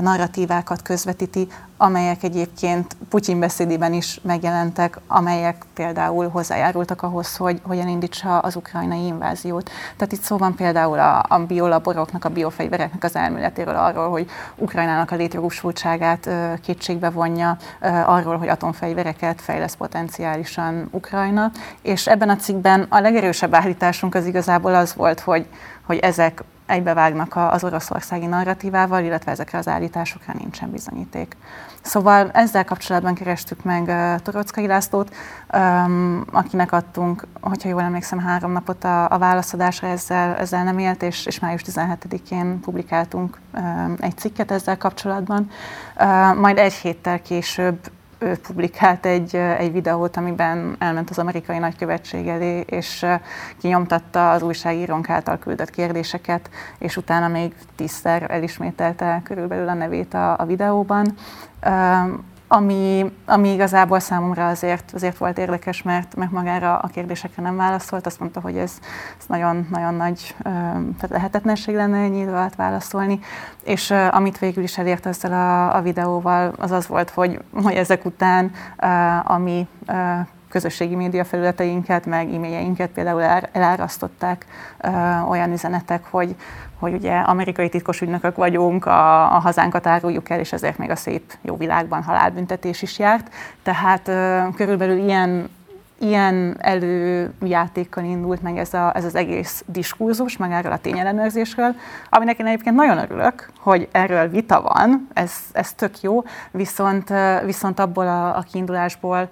[0.00, 8.38] narratívákat közvetíti, amelyek egyébként Putyin beszédében is megjelentek, amelyek például hozzájárultak ahhoz, hogy hogyan indítsa
[8.38, 9.70] az ukrajnai inváziót.
[9.96, 15.10] Tehát itt szó van például a, a biolaboroknak, a biofegyvereknek az elméletéről arról, hogy Ukrajnának
[15.10, 16.28] a létjogosultságát
[16.62, 17.56] kétségbe vonja,
[18.04, 21.50] arról, hogy atomfegyvereket fejlesz potenciálisan Ukrajna.
[21.82, 25.46] És ebben a cikkben a legerősebb állításunk az igazából az volt, hogy,
[25.86, 31.36] hogy ezek egybevágnak az oroszországi narratívával, illetve ezekre az állításokra nincsen bizonyíték.
[31.82, 33.92] Szóval ezzel kapcsolatban kerestük meg
[34.22, 35.14] Torockai Lászlót,
[36.32, 41.26] akinek adtunk, hogyha jól emlékszem, három napot a, a válaszadásra, ezzel, ezzel nem élt, és,
[41.26, 43.38] és május 17-én publikáltunk
[43.98, 45.50] egy cikket ezzel kapcsolatban.
[46.36, 52.60] Majd egy héttel később ő publikált egy, egy videót, amiben elment az amerikai nagykövetség elé,
[52.66, 53.06] és
[53.60, 60.38] kinyomtatta az újságírónk által küldött kérdéseket, és utána még tízszer elismételte körülbelül a nevét a,
[60.38, 61.14] a videóban
[62.48, 68.06] ami, ami igazából számomra azért, azért volt érdekes, mert, mert magára a kérdésekre nem válaszolt.
[68.06, 68.72] Azt mondta, hogy ez,
[69.18, 73.18] ez nagyon, nagyon nagy tehát lehetetlenség lenne ennyi idő alatt válaszolni.
[73.64, 78.04] És amit végül is elért ezzel a, a videóval, az az volt, hogy, hogy ezek
[78.04, 78.50] után,
[79.24, 79.68] ami
[80.54, 84.46] közösségi média felületeinket, meg e-mailjeinket például elárasztották
[85.28, 86.34] olyan üzenetek, hogy,
[86.78, 90.96] hogy ugye amerikai titkos ügynökök vagyunk, a, a hazánkat áruljuk el, és ezért még a
[90.96, 93.30] szép jó világban halálbüntetés is járt.
[93.62, 94.02] Tehát
[94.56, 95.48] körülbelül ilyen
[96.04, 101.74] ilyen előjátékkal indult meg ez, a, ez az egész diskurzus, meg erről a tényellenőrzésről,
[102.08, 107.12] aminek én egyébként nagyon örülök, hogy erről vita van, ez, ez tök jó, viszont,
[107.44, 109.28] viszont abból a, a kiindulásból,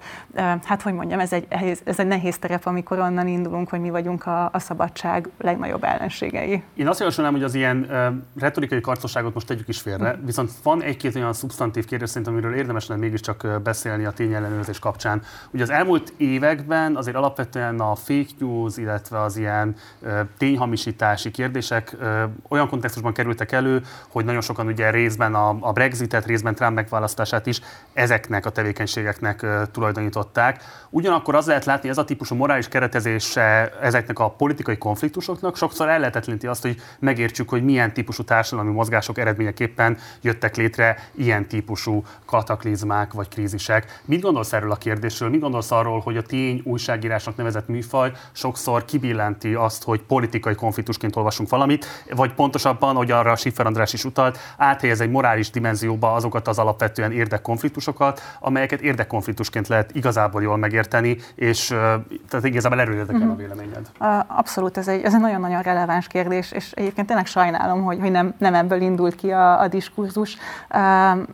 [0.63, 1.47] hát hogy mondjam, ez egy,
[1.83, 6.63] ez egy nehéz terep, amikor onnan indulunk, hogy mi vagyunk a, a szabadság legnagyobb ellenségei.
[6.75, 7.87] Én azt javasolnám, hogy az ilyen
[8.39, 10.25] retorikai karcosságot most tegyük is félre, mm.
[10.25, 15.21] viszont van egy-két olyan szubstantív kérdés amiről érdemes lenne mégiscsak beszélni a tényellenőrzés kapcsán.
[15.51, 16.13] Ugye az elmúlt
[16.63, 19.75] években azért alapvetően a fake news, illetve az ilyen
[20.37, 21.95] tényhamisítási kérdések
[22.49, 27.45] olyan kontextusban kerültek elő, hogy nagyon sokan ugye részben a, a Brexitet, részben Trump megválasztását
[27.45, 27.61] is
[27.93, 30.63] ezeknek a tevékenységeknek tulajdonították.
[30.89, 36.47] Ugyanakkor az lehet látni, ez a típusú morális keretezése ezeknek a politikai konfliktusoknak sokszor ellehetetleníti
[36.47, 43.27] azt, hogy megértsük, hogy milyen típusú társadalmi mozgások eredményeképpen jöttek létre ilyen típusú kataklizmák vagy
[43.27, 44.01] krízisek.
[44.05, 45.29] Mit gondolsz erről a kérdésről?
[45.29, 51.15] Mit gondolsz arról, hogy a tény újságírásnak nevezett műfaj sokszor kibillenti azt, hogy politikai konfliktusként
[51.15, 51.85] olvasunk valamit,
[52.15, 57.11] vagy pontosabban, hogy arra Schiffer András is utalt, áthelyez egy morális dimenzióba azokat az alapvetően
[57.11, 61.67] érdekkonfliktusokat, amelyeket érdekkonfliktusként lehet igazából jól megérteni, és
[62.29, 63.37] tehát igazából erről érdekel a mhm.
[63.37, 63.91] véleményed.
[64.27, 68.33] Abszolút, ez egy, ez egy nagyon-nagyon releváns kérdés, és egyébként tényleg sajnálom, hogy, hogy nem,
[68.37, 70.37] nem ebből indult ki a, a diskurzus,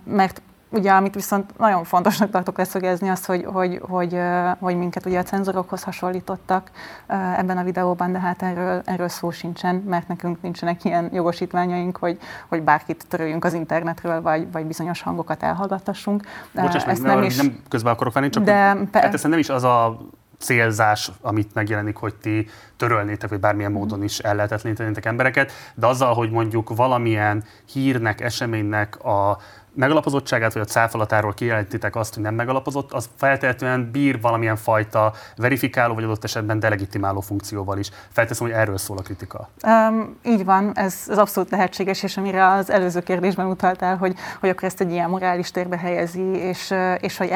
[0.03, 0.41] mert
[0.72, 4.20] Ugye, amit viszont nagyon fontosnak tartok leszögezni, az, hogy, hogy, hogy,
[4.59, 6.72] hogy minket ugye a cenzorokhoz hasonlítottak
[7.07, 12.20] ebben a videóban, de hát erről, erről szó sincsen, mert nekünk nincsenek ilyen jogosítványaink, hogy,
[12.47, 16.24] hogy bárkit töröljünk az internetről, vagy, vagy bizonyos hangokat elhallgattassunk.
[16.53, 17.38] Bocsáss meg, nem, is...
[17.38, 18.99] nem közben akarok venni, csak de, pe...
[18.99, 19.99] hát nem is az a
[20.39, 22.47] célzás, amit megjelenik, hogy ti
[22.78, 27.43] törölnétek, vagy bármilyen módon is ellehetetlenítenétek embereket, de azzal, hogy mondjuk valamilyen
[27.74, 29.38] hírnek, eseménynek a
[29.80, 35.93] megalapozottságát, vagy a cáfalatáról kijelentítek azt, hogy nem megalapozott, az feltétlenül bír valamilyen fajta verifikáló,
[35.93, 37.89] vagy adott esetben delegitimáló funkcióval is.
[38.11, 39.49] Felteszem, hogy erről szól a kritika.
[39.63, 44.49] Um, így van, ez, ez abszolút lehetséges, és amire az előző kérdésben utaltál, hogy, hogy
[44.49, 47.32] akkor ezt egy ilyen morális térbe helyezi, és, és hogy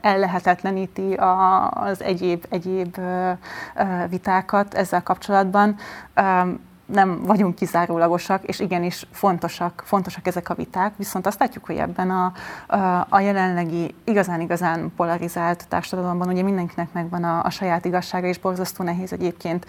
[0.00, 2.96] ellehetetleníti a, az egyéb, egyéb
[4.08, 5.76] vitákat ezzel kapcsolatban.
[6.16, 11.76] Um, nem vagyunk kizárólagosak, és igenis fontosak, fontosak ezek a viták, viszont azt látjuk, hogy
[11.76, 12.32] ebben a,
[13.08, 19.12] a, jelenlegi igazán-igazán polarizált társadalomban ugye mindenkinek megvan a, a saját igazsága, és borzasztó nehéz
[19.12, 19.66] egyébként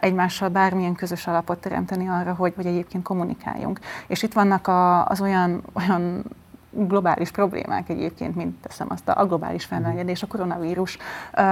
[0.00, 3.80] egymással bármilyen közös alapot teremteni arra, hogy, hogy egyébként kommunikáljunk.
[4.06, 6.24] És itt vannak a, az olyan, olyan
[6.70, 10.98] globális problémák egyébként, mint teszem azt a globális felmelegedés, a koronavírus,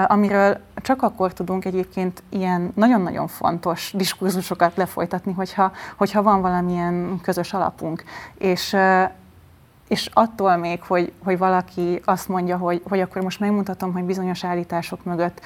[0.07, 7.53] amiről csak akkor tudunk egyébként ilyen nagyon-nagyon fontos diskurzusokat lefolytatni, hogyha, hogyha van valamilyen közös
[7.53, 8.05] alapunk.
[8.39, 8.77] És
[9.89, 14.45] és attól még, hogy, hogy valaki azt mondja, hogy, hogy akkor most megmutatom, hogy bizonyos
[14.45, 15.41] állítások mögött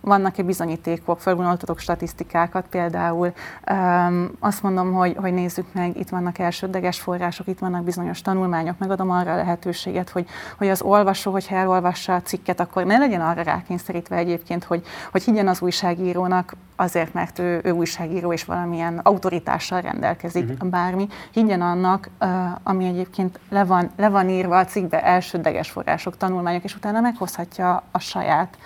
[0.00, 3.32] vannak-e bizonyítékok, felvonultatok statisztikákat például.
[3.70, 8.78] Um, azt mondom, hogy, hogy nézzük meg, itt vannak elsődleges források, itt vannak bizonyos tanulmányok,
[8.78, 10.28] megadom arra a lehetőséget, hogy,
[10.58, 15.22] hogy az olvasó, hogyha elolvassa a cikket, akkor ne legyen arra rákényszerítve egyébként, hogy, hogy
[15.22, 20.68] higgyen az újságírónak, azért, mert ő, ő újságíró és valamilyen autoritással rendelkezik, uh-huh.
[20.68, 22.28] bármi, higgyen annak, uh,
[22.62, 27.82] ami egyébként le van, le van írva a cikkbe, elsődleges források, tanulmányok, és utána meghozhatja
[27.90, 28.56] a saját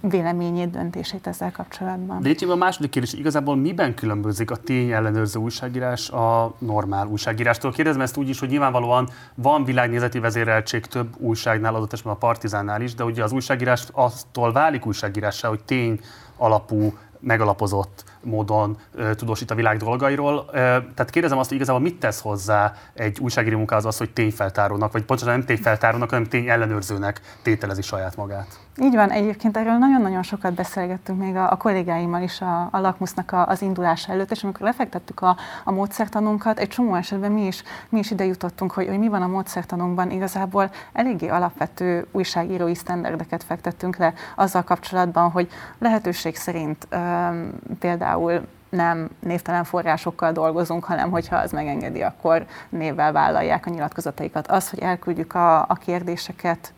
[0.00, 2.22] véleményét, döntését ezzel kapcsolatban.
[2.22, 7.72] De a második kérdés, igazából miben különbözik a tény ellenőrző újságírás a normál újságírástól?
[7.72, 12.80] Kérdezem ezt úgy is, hogy nyilvánvalóan van világnézeti vezéreltség több újságnál, adott esetben a Partizánnál
[12.80, 16.00] is, de ugye az újságírás attól válik újságírássá, hogy tény
[16.36, 20.44] alapú, megalapozott módon ö, tudósít a világ dolgairól.
[20.48, 20.56] Ö,
[20.94, 25.04] tehát kérdezem azt, hogy igazából mit tesz hozzá egy újságíró munkához az, hogy tényfeltárónak, vagy
[25.04, 28.63] pontosan nem tényfeltárónak, hanem tény ellenőrzőnek tételezi saját magát?
[28.82, 33.32] Így van, egyébként erről nagyon-nagyon sokat beszélgettünk még a, a kollégáimmal is a, a lakmusznak
[33.32, 37.62] a, az indulása előtt, és amikor lefektettük a, a módszertanunkat, egy csomó esetben mi is,
[37.88, 43.42] mi is ide jutottunk, hogy, hogy mi van a módszertanunkban, igazából eléggé alapvető újságírói sztenderdeket
[43.44, 45.48] fektettünk le azzal kapcsolatban, hogy
[45.78, 53.66] lehetőség szerint um, például nem névtelen forrásokkal dolgozunk, hanem hogyha az megengedi, akkor névvel vállalják
[53.66, 54.46] a nyilatkozataikat.
[54.46, 56.72] Az, hogy elküldjük a, a kérdéseket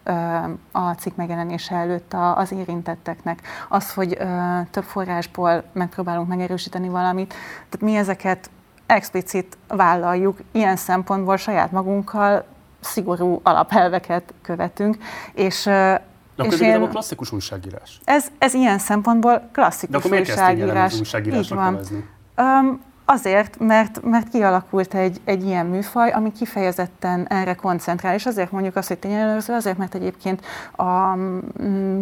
[0.73, 4.19] a cikk megjelenése előtt az érintetteknek, az, hogy
[4.71, 7.35] több forrásból megpróbálunk megerősíteni valamit,
[7.69, 8.51] tehát mi ezeket
[8.87, 12.45] explicit vállaljuk, ilyen szempontból saját magunkkal
[12.81, 14.97] szigorú alapelveket követünk,
[15.35, 15.69] és
[16.37, 16.89] de akkor én...
[16.89, 18.01] klasszikus újságírás.
[18.05, 20.99] Ez, ez ilyen szempontból klasszikus De akkor miért újságírás.
[20.99, 21.91] újságírásnak Így
[22.37, 22.59] van.
[22.61, 28.51] Um, Azért, mert, mert kialakult egy, egy ilyen műfaj, ami kifejezetten erre koncentrál, és azért
[28.51, 30.45] mondjuk azt, hogy tényelőző, azért, mert egyébként
[30.77, 31.17] a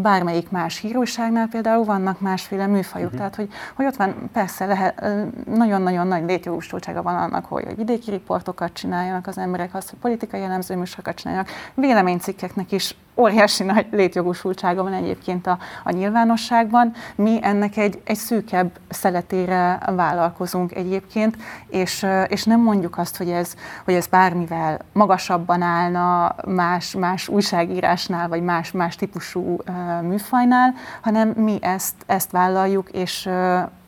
[0.03, 3.07] bármelyik más híróságnál például vannak másféle műfajuk.
[3.07, 3.19] Uh-huh.
[3.19, 5.05] Tehát, hogy, hogy ott van, persze lehet,
[5.47, 10.41] nagyon-nagyon nagy létjogosultsága van annak, hogy, hogy vidéki riportokat csináljanak az emberek, azt, hogy politikai
[10.41, 11.51] jellemző műsorokat csináljanak.
[11.75, 16.93] Véleménycikkeknek is óriási nagy létjogosultsága van egyébként a, a nyilvánosságban.
[17.15, 21.37] Mi ennek egy, egy szűkebb szeletére vállalkozunk egyébként,
[21.69, 23.55] és, és nem mondjuk azt, hogy ez,
[23.85, 29.57] hogy ez bármivel magasabban állna más, más újságírásnál, vagy más, más típusú
[30.03, 33.29] műfajnál, hanem mi ezt, ezt vállaljuk, és,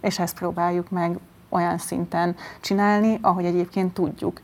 [0.01, 1.19] és ezt próbáljuk meg
[1.49, 4.41] olyan szinten csinálni, ahogy egyébként tudjuk.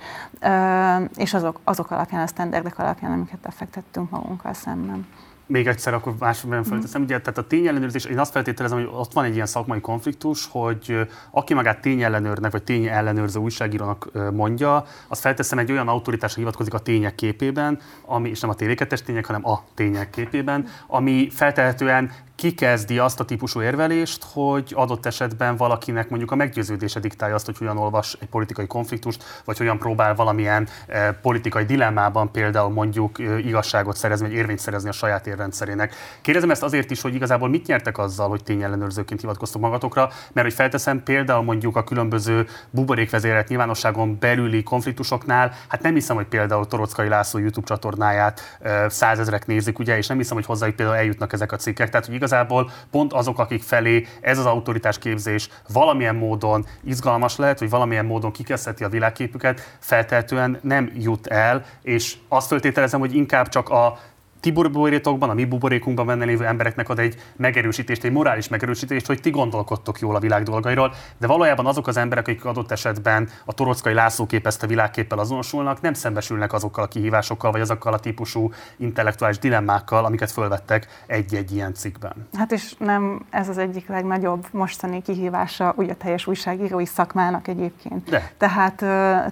[1.15, 5.07] És azok, azok alapján, a standardek alapján, amiket befektettünk magunkkal szemben
[5.53, 7.01] még egyszer akkor másodban felteszem.
[7.01, 7.05] Mm.
[7.05, 11.09] Ugye, tehát a tényellenőrzés, én azt feltételezem, hogy ott van egy ilyen szakmai konfliktus, hogy
[11.31, 17.15] aki magát tényellenőrnek, vagy tényellenőrző újságírónak mondja, az felteszem egy olyan autoritásra hivatkozik a tények
[17.15, 22.11] képében, ami, és nem a tévékettes tények, hanem a tények képében, ami feltehetően
[22.43, 27.59] kikezdi azt a típusú érvelést, hogy adott esetben valakinek mondjuk a meggyőződése diktálja azt, hogy
[27.59, 33.47] hogyan olvas egy politikai konfliktust, vagy hogyan próbál valamilyen eh, politikai dilemmában például mondjuk eh,
[33.47, 35.95] igazságot szerezni, vagy érvényt szerezni a saját érrendszerének.
[36.21, 40.57] Kérdezem ezt azért is, hogy igazából mit nyertek azzal, hogy tényellenőrzőként hivatkoztok magatokra, mert hogy
[40.57, 47.09] felteszem például mondjuk a különböző buborékvezérelt nyilvánosságon belüli konfliktusoknál, hát nem hiszem, hogy például Torockai
[47.09, 51.53] László YouTube csatornáját eh, százezrek nézik, ugye, és nem hiszem, hogy hozzájuk például eljutnak ezek
[51.53, 51.91] a cikkek.
[51.91, 57.59] Tehát, hogy igazából pont azok, akik felé ez az autoritás képzés valamilyen módon izgalmas lehet,
[57.59, 63.49] vagy valamilyen módon kikezdheti a világképüket, feltehetően nem jut el, és azt föltételezem, hogy inkább
[63.49, 63.99] csak a
[64.43, 69.21] ti buborékokban, a mi buborékunkban benne lévő embereknek ad egy megerősítést, egy morális megerősítést, hogy
[69.21, 73.53] ti gondolkodtok jól a világ dolgairól, de valójában azok az emberek, akik adott esetben a
[73.53, 79.39] torockai László képezte világképpel azonosulnak, nem szembesülnek azokkal a kihívásokkal, vagy azokkal a típusú intellektuális
[79.39, 82.29] dilemmákkal, amiket fölvettek egy-egy ilyen cikkben.
[82.37, 88.11] Hát és nem ez az egyik legnagyobb mostani kihívása úgy a teljes újságírói szakmának egyébként.
[88.11, 88.33] De.
[88.37, 88.77] Tehát,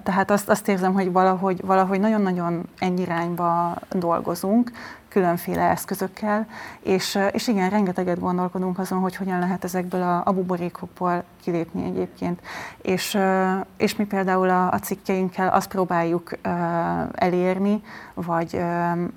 [0.02, 4.70] tehát azt, azt érzem, hogy valahogy, valahogy nagyon-nagyon ennyi irányba dolgozunk,
[5.10, 6.46] különféle eszközökkel,
[6.80, 12.40] és, és igen, rengeteget gondolkodunk azon, hogy hogyan lehet ezekből a, a buborékokból kilépni egyébként.
[12.82, 13.18] És,
[13.76, 16.30] és mi például a, a cikkeinkkel azt próbáljuk
[17.14, 17.82] elérni,
[18.14, 18.62] vagy,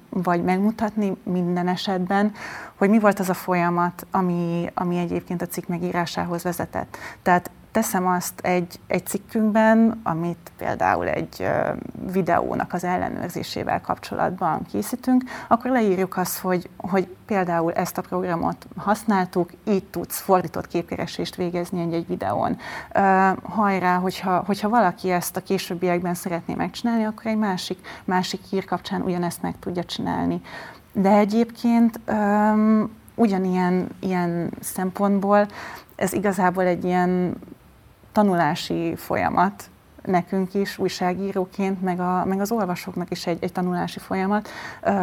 [0.10, 2.32] vagy megmutatni minden esetben,
[2.76, 6.98] hogy mi volt az a folyamat, ami, ami egyébként a cikk megírásához vezetett.
[7.22, 11.48] Tehát teszem azt egy, egy cikkünkben, amit például egy
[12.12, 19.50] videónak az ellenőrzésével kapcsolatban készítünk, akkor leírjuk azt, hogy, hogy például ezt a programot használtuk,
[19.68, 22.58] így tudsz fordított képkeresést végezni egy-egy videón.
[23.44, 29.02] Hajrá, hogyha, hogyha valaki ezt a későbbiekben szeretné megcsinálni, akkor egy másik, másik hír kapcsán
[29.02, 30.42] ugyanezt meg tudja csinálni.
[30.94, 35.48] De egyébként um, ugyanilyen ilyen szempontból
[35.96, 37.36] ez igazából egy ilyen
[38.14, 39.70] tanulási folyamat,
[40.06, 44.50] nekünk is újságíróként, meg, a, meg az olvasóknak is egy, egy tanulási folyamat,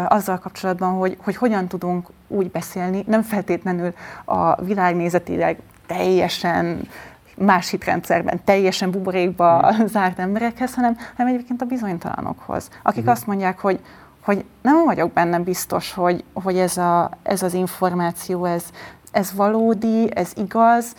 [0.09, 3.95] azzal kapcsolatban, hogy, hogy hogyan tudunk úgy beszélni, nem feltétlenül
[4.25, 6.89] a világnézetileg teljesen
[7.37, 9.85] más hitrendszerben, teljesen buborékba mm.
[9.87, 13.09] zárt emberekhez, hanem, hanem egyébként a bizonytalanokhoz, akik mm.
[13.09, 13.81] azt mondják, hogy,
[14.21, 18.65] hogy nem vagyok benne biztos, hogy, hogy ez, a, ez az információ, ez,
[19.13, 20.95] ez valódi, ez igaz,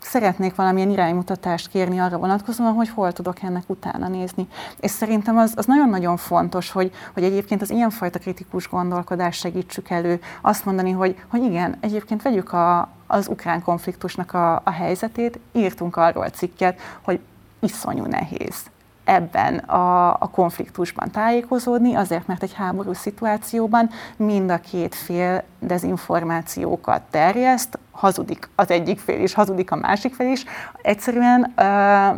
[0.00, 4.48] szeretnék valamilyen iránymutatást kérni arra vonatkozóan, hogy hol tudok ennek utána nézni.
[4.80, 10.20] És szerintem az, az nagyon-nagyon fontos, hogy, hogy egyébként az ilyenfajta kritikus gondolkodás segítsük elő.
[10.40, 15.96] Azt mondani, hogy, hogy igen, egyébként vegyük a, az ukrán konfliktusnak a, a helyzetét, írtunk
[15.96, 17.20] arról cikket, hogy
[17.60, 18.70] iszonyú nehéz
[19.10, 27.02] ebben a, a konfliktusban tájékozódni, azért, mert egy háború szituációban mind a két fél dezinformációkat
[27.10, 30.44] terjeszt, hazudik az egyik fél is, hazudik a másik fél is.
[30.82, 32.08] Egyszerűen ö,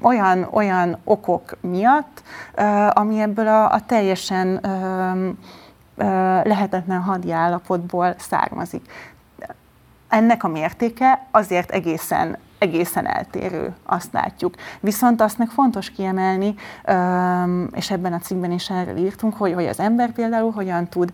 [0.00, 2.22] olyan, olyan okok miatt,
[2.54, 2.62] ö,
[2.92, 5.28] ami ebből a, a teljesen ö,
[5.96, 6.04] ö,
[6.44, 7.34] lehetetlen hadi
[8.18, 8.90] származik.
[10.08, 14.54] Ennek a mértéke azért egészen egészen eltérő, azt látjuk.
[14.80, 16.54] Viszont azt meg fontos kiemelni,
[17.72, 21.12] és ebben a cikkben is erről írtunk, hogy, hogy az ember például hogyan tud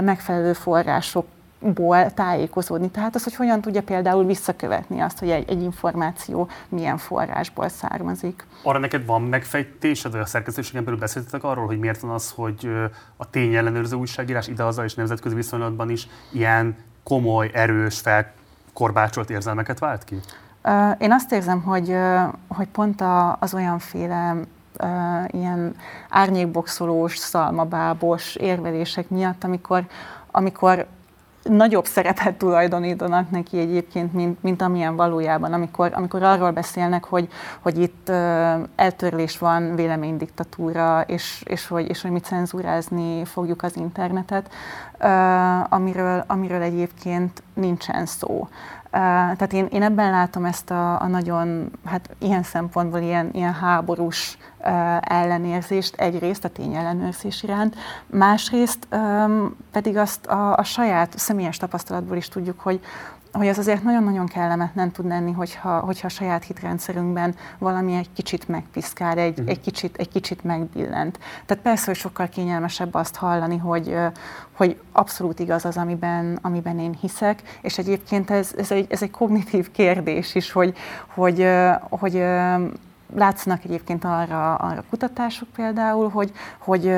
[0.00, 1.26] megfelelő források
[1.62, 2.90] ból tájékozódni.
[2.90, 8.46] Tehát az, hogy hogyan tudja például visszakövetni azt, hogy egy, egy információ milyen forrásból származik.
[8.62, 12.70] Arra neked van megfejtésed, vagy a szerkesztőségen belül beszéltetek arról, hogy miért van az, hogy
[13.16, 20.16] a tényellenőrző újságírás idehaza és nemzetközi viszonylatban is ilyen komoly, erős, felkorbácsolt érzelmeket vált ki?
[20.98, 21.96] Én azt érzem, hogy,
[22.48, 23.04] hogy pont
[23.38, 24.36] az olyanféle
[25.26, 25.74] ilyen
[26.08, 29.86] árnyékboxolós, szalmabábos érvelések miatt, amikor,
[30.30, 30.86] amikor
[31.42, 37.28] nagyobb szerepet tulajdonítanak neki egyébként, mint, mint amilyen valójában, amikor, amikor arról beszélnek, hogy,
[37.60, 38.16] hogy itt uh,
[38.76, 44.50] eltörlés van, véleménydiktatúra, és, és, hogy, és hogy mi cenzúrázni fogjuk az internetet,
[45.68, 48.48] amiről, amiről egyébként nincsen szó.
[48.90, 54.38] Tehát én, én ebben látom ezt a, a nagyon, hát ilyen szempontból ilyen, ilyen háborús
[55.00, 57.76] ellenérzést egyrészt a tényellenőrzés iránt,
[58.06, 58.88] másrészt
[59.72, 62.80] pedig azt a, a saját személyes tapasztalatból is tudjuk, hogy,
[63.32, 68.48] hogy ez azért nagyon-nagyon kellemetlen tud lenni, hogyha, hogyha a saját hitrendszerünkben valami egy kicsit
[68.48, 69.48] megpiszkál, egy, uh-huh.
[69.48, 71.18] egy, kicsit, egy kicsit megbillent.
[71.46, 73.96] Tehát persze, hogy sokkal kényelmesebb azt hallani, hogy,
[74.52, 79.10] hogy abszolút igaz az, amiben, amiben én hiszek, és egyébként ez, ez, egy, ez egy
[79.10, 80.76] kognitív kérdés is, hogy,
[81.06, 81.48] hogy,
[81.88, 82.24] hogy, hogy
[83.14, 86.92] látszanak egyébként arra, arra kutatások például, hogy, hogy,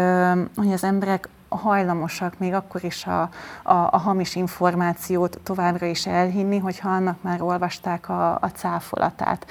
[0.56, 3.20] hogy az emberek hajlamosak még akkor is a,
[3.62, 9.46] a, a hamis információt továbbra is elhinni, hogyha annak már olvasták a, a cáfolatát.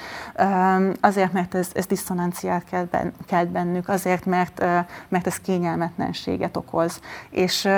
[1.00, 3.12] Azért, mert ez, ez diszonanciát kelt, ben,
[3.52, 4.64] bennük, azért, mert,
[5.08, 7.00] mert ez kényelmetlenséget okoz.
[7.30, 7.68] És,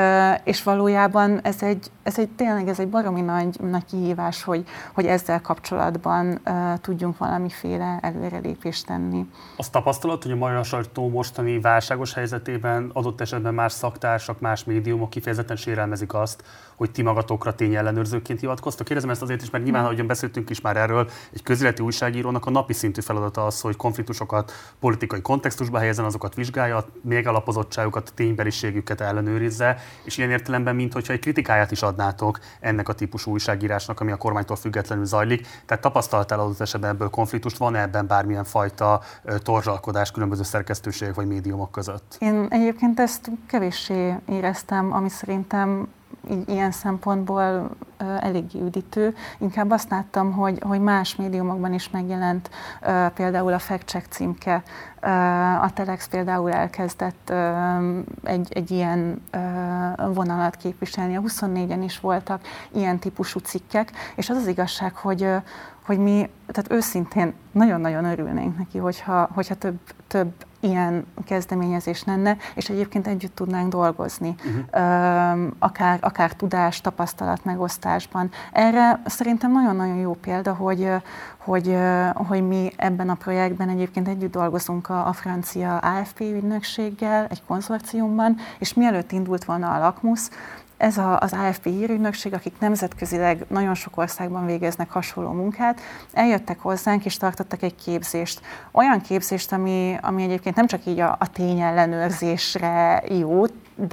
[0.45, 4.65] és valójában ez egy, ez egy tényleg ez egy baromi nagy, nagy kihívás, hogy,
[4.95, 6.41] hogy ezzel kapcsolatban
[6.81, 9.27] tudjunk valamiféle előrelépést tenni.
[9.57, 14.65] Azt tapasztalat, hogy a magyar sajtó mostani válságos helyzetében adott esetben más szaktár újságírótársak, más
[14.65, 16.43] médiumok kifejezetten sérelmezik azt,
[16.77, 18.87] hogy ti magatokra tényellenőrzőként hivatkoztok.
[18.87, 22.51] Kérdezem ezt azért is, mert nyilván, ahogyan beszéltünk is már erről, egy közéleti újságírónak a
[22.51, 29.79] napi szintű feladata az, hogy konfliktusokat politikai kontextusba helyezzen, azokat vizsgálja, még alapozottságukat, ténybeliségüket ellenőrizze,
[30.05, 34.57] és ilyen értelemben, mintha egy kritikáját is adnátok ennek a típusú újságírásnak, ami a kormánytól
[34.57, 35.47] függetlenül zajlik.
[35.67, 39.01] Tehát tapasztaltál adott esetben ebből konfliktust, van ebben bármilyen fajta
[39.43, 42.17] torzsalkodás különböző szerkesztőségek vagy médiumok között?
[42.19, 43.96] Én egyébként ezt kevéssé
[44.27, 45.89] éreztem, ami szerintem
[46.47, 47.71] ilyen szempontból
[48.21, 49.15] eléggé üdítő.
[49.39, 52.51] Inkább azt láttam, hogy, hogy más médiumokban is megjelent
[53.15, 54.63] például a Fact Check címke.
[55.63, 57.33] A Telex például elkezdett
[58.23, 59.23] egy, egy ilyen
[60.13, 61.17] vonalat képviselni.
[61.17, 62.41] A 24-en is voltak
[62.73, 65.29] ilyen típusú cikkek, és az az igazság, hogy,
[65.85, 70.33] hogy mi, tehát őszintén nagyon-nagyon örülnénk neki, hogyha, hogyha több, több
[70.67, 75.47] ilyen kezdeményezés lenne, és egyébként együtt tudnánk dolgozni, uh-huh.
[75.59, 78.31] akár, akár tudás, tapasztalat megosztásban.
[78.53, 80.89] Erre szerintem nagyon-nagyon jó példa, hogy,
[81.37, 81.77] hogy,
[82.15, 88.37] hogy mi ebben a projektben egyébként együtt dolgozunk a, a francia AFP ügynökséggel, egy konzorciumban,
[88.59, 90.29] és mielőtt indult volna a Lakmus,
[90.77, 95.81] ez a, az AFP hírügynökség, akik nemzetközileg nagyon sok országban végeznek hasonló munkát,
[96.13, 98.41] eljöttek hozzánk és tartottak egy képzést.
[98.73, 103.45] Olyan képzést, ami, ami egyébként nem csak így a, a tényellenőrzésre jó,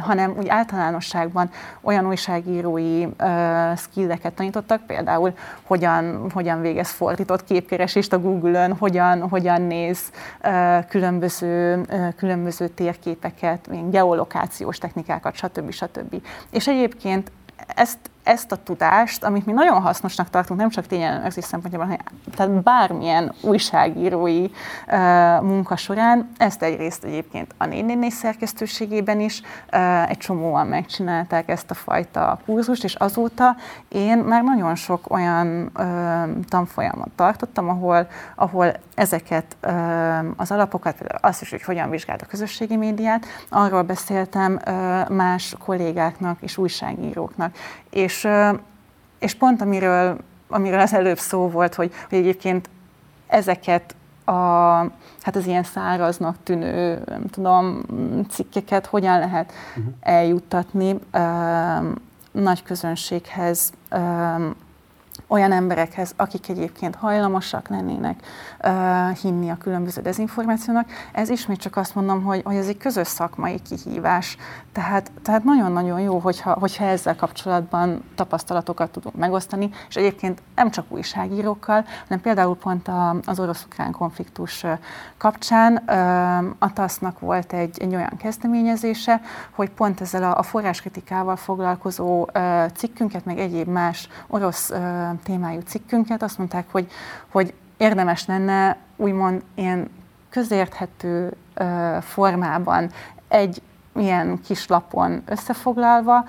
[0.02, 1.50] hanem úgy általánosságban
[1.82, 9.62] olyan újságírói uh, skilleket tanítottak, például hogyan, hogyan végez fordított képkeresést a Google-ön, hogyan, hogyan
[9.62, 10.12] néz
[10.44, 15.72] uh, különböző, uh, különböző térképeket, geolokációs technikákat, stb.
[15.72, 16.22] stb.
[16.52, 17.32] És egyébként
[17.68, 22.04] ezt ezt a tudást, amit mi nagyon hasznosnak tartunk, nem csak tényellenőrzés szempontjából, hanem
[22.36, 24.44] tehát bármilyen újságírói
[24.88, 29.42] uh, munka során, ezt egyrészt egyébként a 444 szerkesztőségében is
[29.74, 33.56] uh, egy csomóan megcsinálták ezt a fajta kurzust, és azóta
[33.88, 39.74] én már nagyon sok olyan uh, tanfolyamot tartottam, ahol, ahol ezeket uh,
[40.36, 45.56] az alapokat, például azt is, hogy hogyan vizsgált a közösségi médiát, arról beszéltem uh, más
[45.60, 47.56] kollégáknak és újságíróknak.
[47.94, 48.28] És,
[49.20, 50.18] és pont amiről,
[50.48, 52.70] amiről az előbb szó volt, hogy, hogy egyébként
[53.28, 54.32] ezeket a,
[55.22, 57.82] hát az ilyen száraznak tűnő, nem tudom,
[58.30, 59.94] cikkeket hogyan lehet uh-huh.
[60.00, 61.00] eljuttatni
[62.32, 63.72] nagy közönséghez,
[65.28, 68.20] olyan emberekhez, akik egyébként hajlamosak lennének
[68.64, 70.90] uh, hinni a különböző dezinformációnak.
[71.12, 74.38] Ez ismét csak azt mondom, hogy, hogy ez egy közös szakmai kihívás.
[74.72, 80.86] Tehát, tehát nagyon-nagyon jó, hogyha, hogyha ezzel kapcsolatban tapasztalatokat tudunk megosztani, és egyébként nem csak
[80.90, 84.66] újságírókkal, hanem például pont a, az orosz-ukrán konfliktus
[85.18, 89.22] kapcsán uh, a TASZ-nak volt egy, egy olyan kezdeményezése,
[89.52, 94.78] hogy pont ezzel a, a forráskritikával foglalkozó uh, cikkünket, meg egyéb más orosz uh,
[95.24, 96.88] témájú cikkünket, azt mondták, hogy,
[97.32, 99.90] hogy érdemes lenne úgymond ilyen
[100.30, 101.34] közérthető
[102.02, 102.92] formában
[103.28, 103.62] egy
[103.96, 106.26] ilyen kis lapon összefoglalva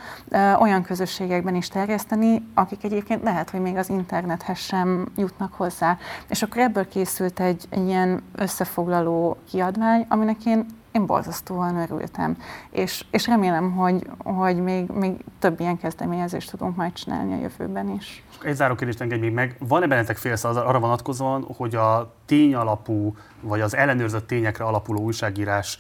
[0.59, 5.99] olyan közösségekben is terjeszteni, akik egyébként lehet, hogy még az internethez sem jutnak hozzá.
[6.28, 12.36] És akkor ebből készült egy, egy ilyen összefoglaló kiadvány, aminek én én borzasztóan örültem.
[12.70, 17.90] És, és remélem, hogy, hogy még, még több ilyen kezdeményezést tudunk majd csinálni a jövőben
[17.90, 18.24] is.
[18.42, 19.57] Egy záró kérdést engedj még meg.
[19.59, 23.14] Van-e bennetek félsz arra vonatkozóan, hogy a tény alapú,
[23.45, 25.78] vagy az ellenőrzött tényekre alapuló újságírás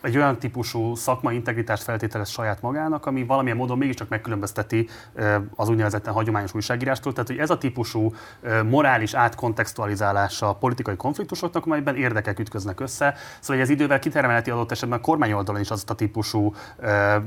[0.00, 4.88] egy olyan típusú szakmai integritást feltételez saját magának, ami valamilyen módon mégiscsak megkülönbözteti
[5.54, 7.12] az úgynevezetten hagyományos újságírástól.
[7.12, 8.14] Tehát, hogy ez a típusú
[8.64, 13.14] morális átkontextualizálása a politikai konfliktusoknak, amelyben érdekek ütköznek össze.
[13.40, 16.54] Szóval ez idővel kitermelheti adott esetben a kormány oldalon is azt a típusú,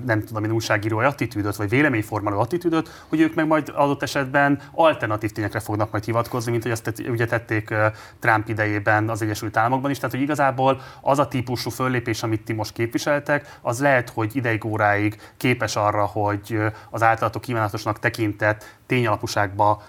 [0.06, 5.32] nem tudom én, újságírói attitűdöt, vagy véleményformáló attitűdöt, hogy ők meg majd adott esetben alternatív
[5.32, 7.74] tényekre fognak majd hivatkozni, mint hogy ezt ugye tették
[8.20, 9.98] Trump idejében az Egyesült Államokban is.
[9.98, 14.66] Tehát, hogy igazából az a típusú föllépés, amit ti most képviseltek, az lehet, hogy ideig
[14.66, 19.82] óráig képes arra, hogy az általatok kívánatosnak tekintett tényalapúságba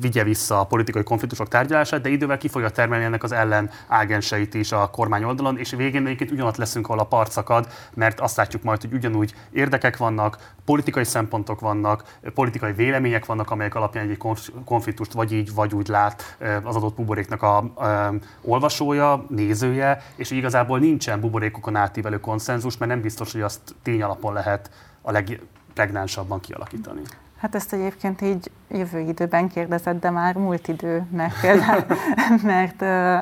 [0.00, 4.54] vigye vissza a politikai konfliktusok tárgyalását, de idővel ki fogja termelni ennek az ellen ágenseit
[4.54, 8.36] is a kormány oldalon, és végén egyébként ugyanott leszünk, ahol a part szakad, mert azt
[8.36, 14.18] látjuk majd, hogy ugyanúgy érdekek vannak, politikai szempontok vannak, politikai vélemények vannak, amelyek alapján egy
[14.64, 20.78] konfliktust vagy így, vagy úgy lát az adott buboréknak a, a olvasója, nézője, és igazából
[20.78, 24.70] nincsen buborékokon átívelő konszenzus, mert nem biztos, hogy azt tény alapon lehet
[25.02, 27.00] a legpregnánsabban kialakítani.
[27.38, 31.84] Hát ezt egyébként így jövő időben kérdezett, de már múlt idő, mert például,
[32.42, 33.18] mert ö,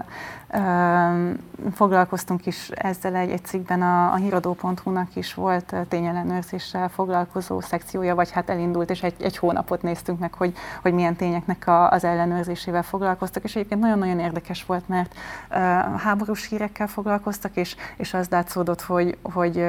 [0.51, 1.31] ö,
[1.75, 8.31] foglalkoztunk is ezzel egy, egy cikkben, a, a híradó.hu-nak is volt tényellenőrzéssel foglalkozó szekciója, vagy
[8.31, 10.53] hát elindult, és egy, egy hónapot néztünk meg, hogy,
[10.83, 15.15] hogy milyen tényeknek a, az ellenőrzésével foglalkoztak, és egyébként nagyon-nagyon érdekes volt, mert
[15.51, 15.55] ö,
[15.97, 19.65] háborús hírekkel foglalkoztak, és, és az látszódott, hogy, hogy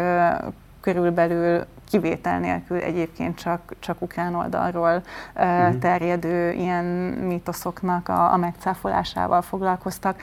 [0.94, 5.04] körülbelül kivétel nélkül egyébként csak, csak ukrán oldalról
[5.36, 5.80] uh-huh.
[5.80, 6.86] terjedő ilyen
[7.22, 10.22] mítoszoknak a, a megcáfolásával foglalkoztak,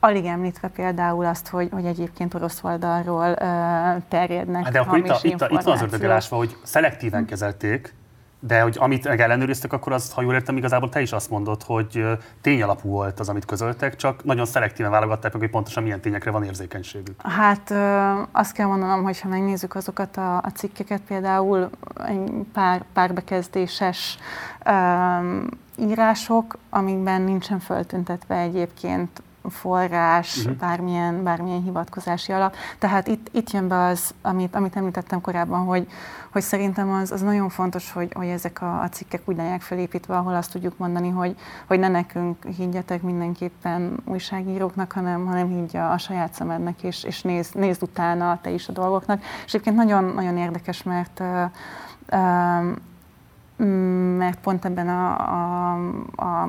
[0.00, 4.64] alig említve például azt, hogy, hogy egyébként orosz oldalról uh, terjednek.
[4.64, 7.94] Hát de akkor itt, a, itt, a, itt van az ördögölásva, hogy szelektíven kezelték,
[8.46, 12.04] de hogy amit ellenőriztek, akkor az, ha jól értem, igazából te is azt mondod, hogy
[12.40, 16.44] tényalapú volt az, amit közöltek, csak nagyon szelektíven válogatták meg, hogy pontosan milyen tényekre van
[16.44, 17.20] érzékenységük.
[17.22, 17.74] Hát
[18.32, 21.70] azt kell mondanom, hogy ha megnézzük azokat a, a cikkeket, például
[22.06, 24.18] egy pár, pár bekezdéses
[24.66, 30.56] um, írások, amikben nincsen föltüntetve egyébként forrás, uh-huh.
[30.56, 32.54] bármilyen, bármilyen hivatkozási alap.
[32.78, 35.88] Tehát itt, itt jön be az, amit, amit említettem korábban, hogy,
[36.32, 40.16] hogy szerintem az, az nagyon fontos, hogy, hogy ezek a, a cikkek úgy legyenek felépítve,
[40.16, 41.36] ahol azt tudjuk mondani, hogy,
[41.66, 47.22] hogy ne nekünk higgyetek mindenképpen újságíróknak, hanem, hanem higgy a, a saját szemednek, és, és
[47.22, 49.22] nézd, nézd utána te is a dolgoknak.
[49.44, 51.50] És egyébként nagyon, nagyon érdekes, mert uh,
[52.10, 52.76] uh,
[54.16, 55.72] mert pont ebben a, a,
[56.16, 56.48] a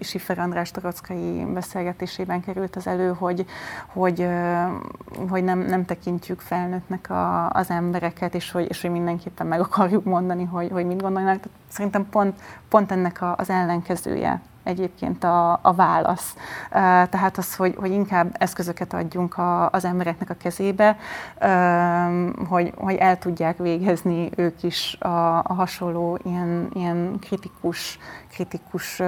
[0.00, 3.46] Siffer András Torockai beszélgetésében került az elő, hogy,
[3.86, 4.28] hogy,
[5.28, 10.04] hogy nem, nem tekintjük felnőttnek a, az embereket, és hogy, és hogy mindenképpen meg akarjuk
[10.04, 11.40] mondani, hogy, hogy mit gondolnak.
[11.40, 14.40] Tehát szerintem pont, pont ennek a, az ellenkezője
[14.70, 16.36] egyébként a, a válasz.
[17.10, 20.96] Tehát az, hogy, hogy inkább eszközöket adjunk a, az embereknek a kezébe,
[22.48, 27.98] hogy, hogy el tudják végezni ők is a, a hasonló ilyen, ilyen kritikus,
[28.32, 28.98] kritikus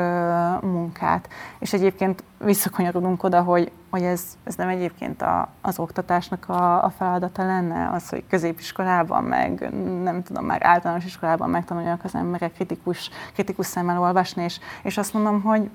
[0.61, 1.29] munkát.
[1.59, 6.91] És egyébként visszakanyarodunk oda, hogy, hogy ez, ez nem egyébként a, az oktatásnak a, a
[6.91, 9.69] feladata lenne, az, hogy középiskolában, meg
[10.03, 15.15] nem tudom, már általános iskolában megtanuljanak az emberek kritikus, kritikus szemmel olvasni, és, és azt
[15.15, 15.71] mondom, hogy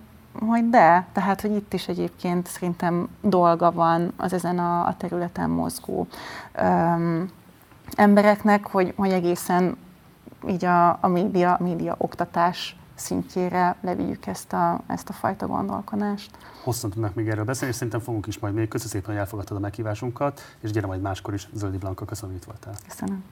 [0.46, 5.50] hogy de, tehát, hogy itt is egyébként szerintem dolga van az ezen a, a területen
[5.50, 6.08] mozgó
[6.54, 7.30] öm,
[7.96, 9.78] embereknek, hogy, hogy egészen
[10.48, 16.38] így a, a média, a média oktatás szintjére levigyük ezt a, ezt a fajta gondolkodást.
[16.64, 18.68] Hosszan tudnak még erről beszélni, és szerintem fogunk is majd még.
[18.68, 22.42] Köszönöm szépen, hogy elfogadtad a meghívásunkat, és gyere majd máskor is, Zöldi Blanka, köszönöm, hogy
[22.42, 22.74] itt voltál.
[22.88, 23.24] Köszönöm.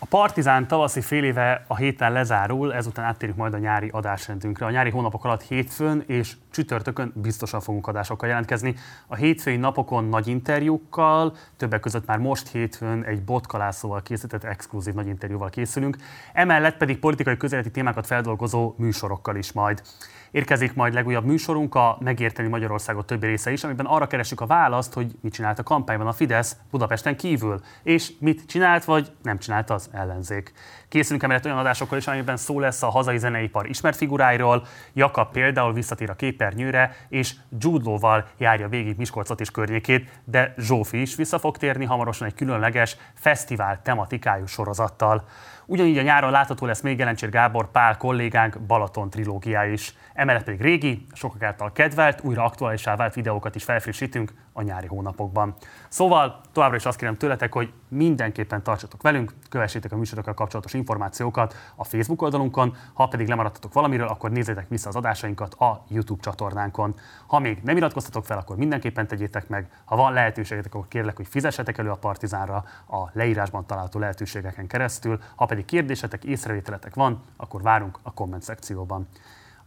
[0.00, 4.66] A Partizán tavaszi fél éve a héten lezárul, ezután áttérünk majd a nyári adásrendünkre.
[4.66, 8.74] A nyári hónapok alatt hétfőn és csütörtökön biztosan fogunk adásokkal jelentkezni.
[9.06, 15.06] A hétfői napokon nagy interjúkkal, többek között már most hétfőn egy botkalászóval készített exkluzív nagy
[15.06, 15.96] interjúval készülünk,
[16.32, 19.82] emellett pedig politikai közeleti témákat feldolgozó műsorokkal is majd.
[20.30, 24.94] Érkezik majd legújabb műsorunk, a Megérteni Magyarországot többi része is, amiben arra keresünk a választ,
[24.94, 29.70] hogy mit csinált a kampányban a Fidesz Budapesten kívül, és mit csinált vagy nem csinált
[29.70, 30.52] az ellenzék.
[30.88, 35.72] Készülünk emellett olyan adásokkal is, amiben szó lesz a hazai zeneipar ismert figuráiról, Jakab például
[35.72, 41.56] visszatér a képernyőre, és Jude járja végig Miskolcot és környékét, de Zsófi is vissza fog
[41.56, 45.24] térni hamarosan egy különleges fesztivál tematikájú sorozattal.
[45.70, 49.94] Ugyanígy a nyáron látható lesz még Jelencsér Gábor Pál kollégánk Balaton trilógiája is.
[50.14, 55.54] Emellett pedig régi, sokak által kedvelt, újra aktuálisá vált videókat is felfrissítünk a nyári hónapokban.
[55.88, 61.54] Szóval továbbra is azt kérem tőletek, hogy mindenképpen tartsatok velünk, kövessétek a műsorokkal kapcsolatos információkat
[61.76, 66.94] a Facebook oldalunkon, ha pedig lemaradtatok valamiről, akkor nézzétek vissza az adásainkat a YouTube csatornánkon.
[67.26, 69.70] Ha még nem iratkoztatok fel, akkor mindenképpen tegyétek meg.
[69.84, 75.20] Ha van lehetőségetek, akkor kérlek, hogy fizessetek elő a Partizánra a leírásban található lehetőségeken keresztül.
[75.34, 79.08] Ha pedig kérdésetek, észrevételetek van, akkor várunk a komment szekcióban.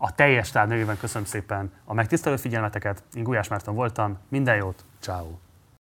[0.03, 3.03] A teljes táv nevében köszönöm szépen a megtisztelő figyelmeteket.
[3.13, 4.17] Én Gulyás Márton voltam.
[4.29, 5.50] Minden jót, ciao.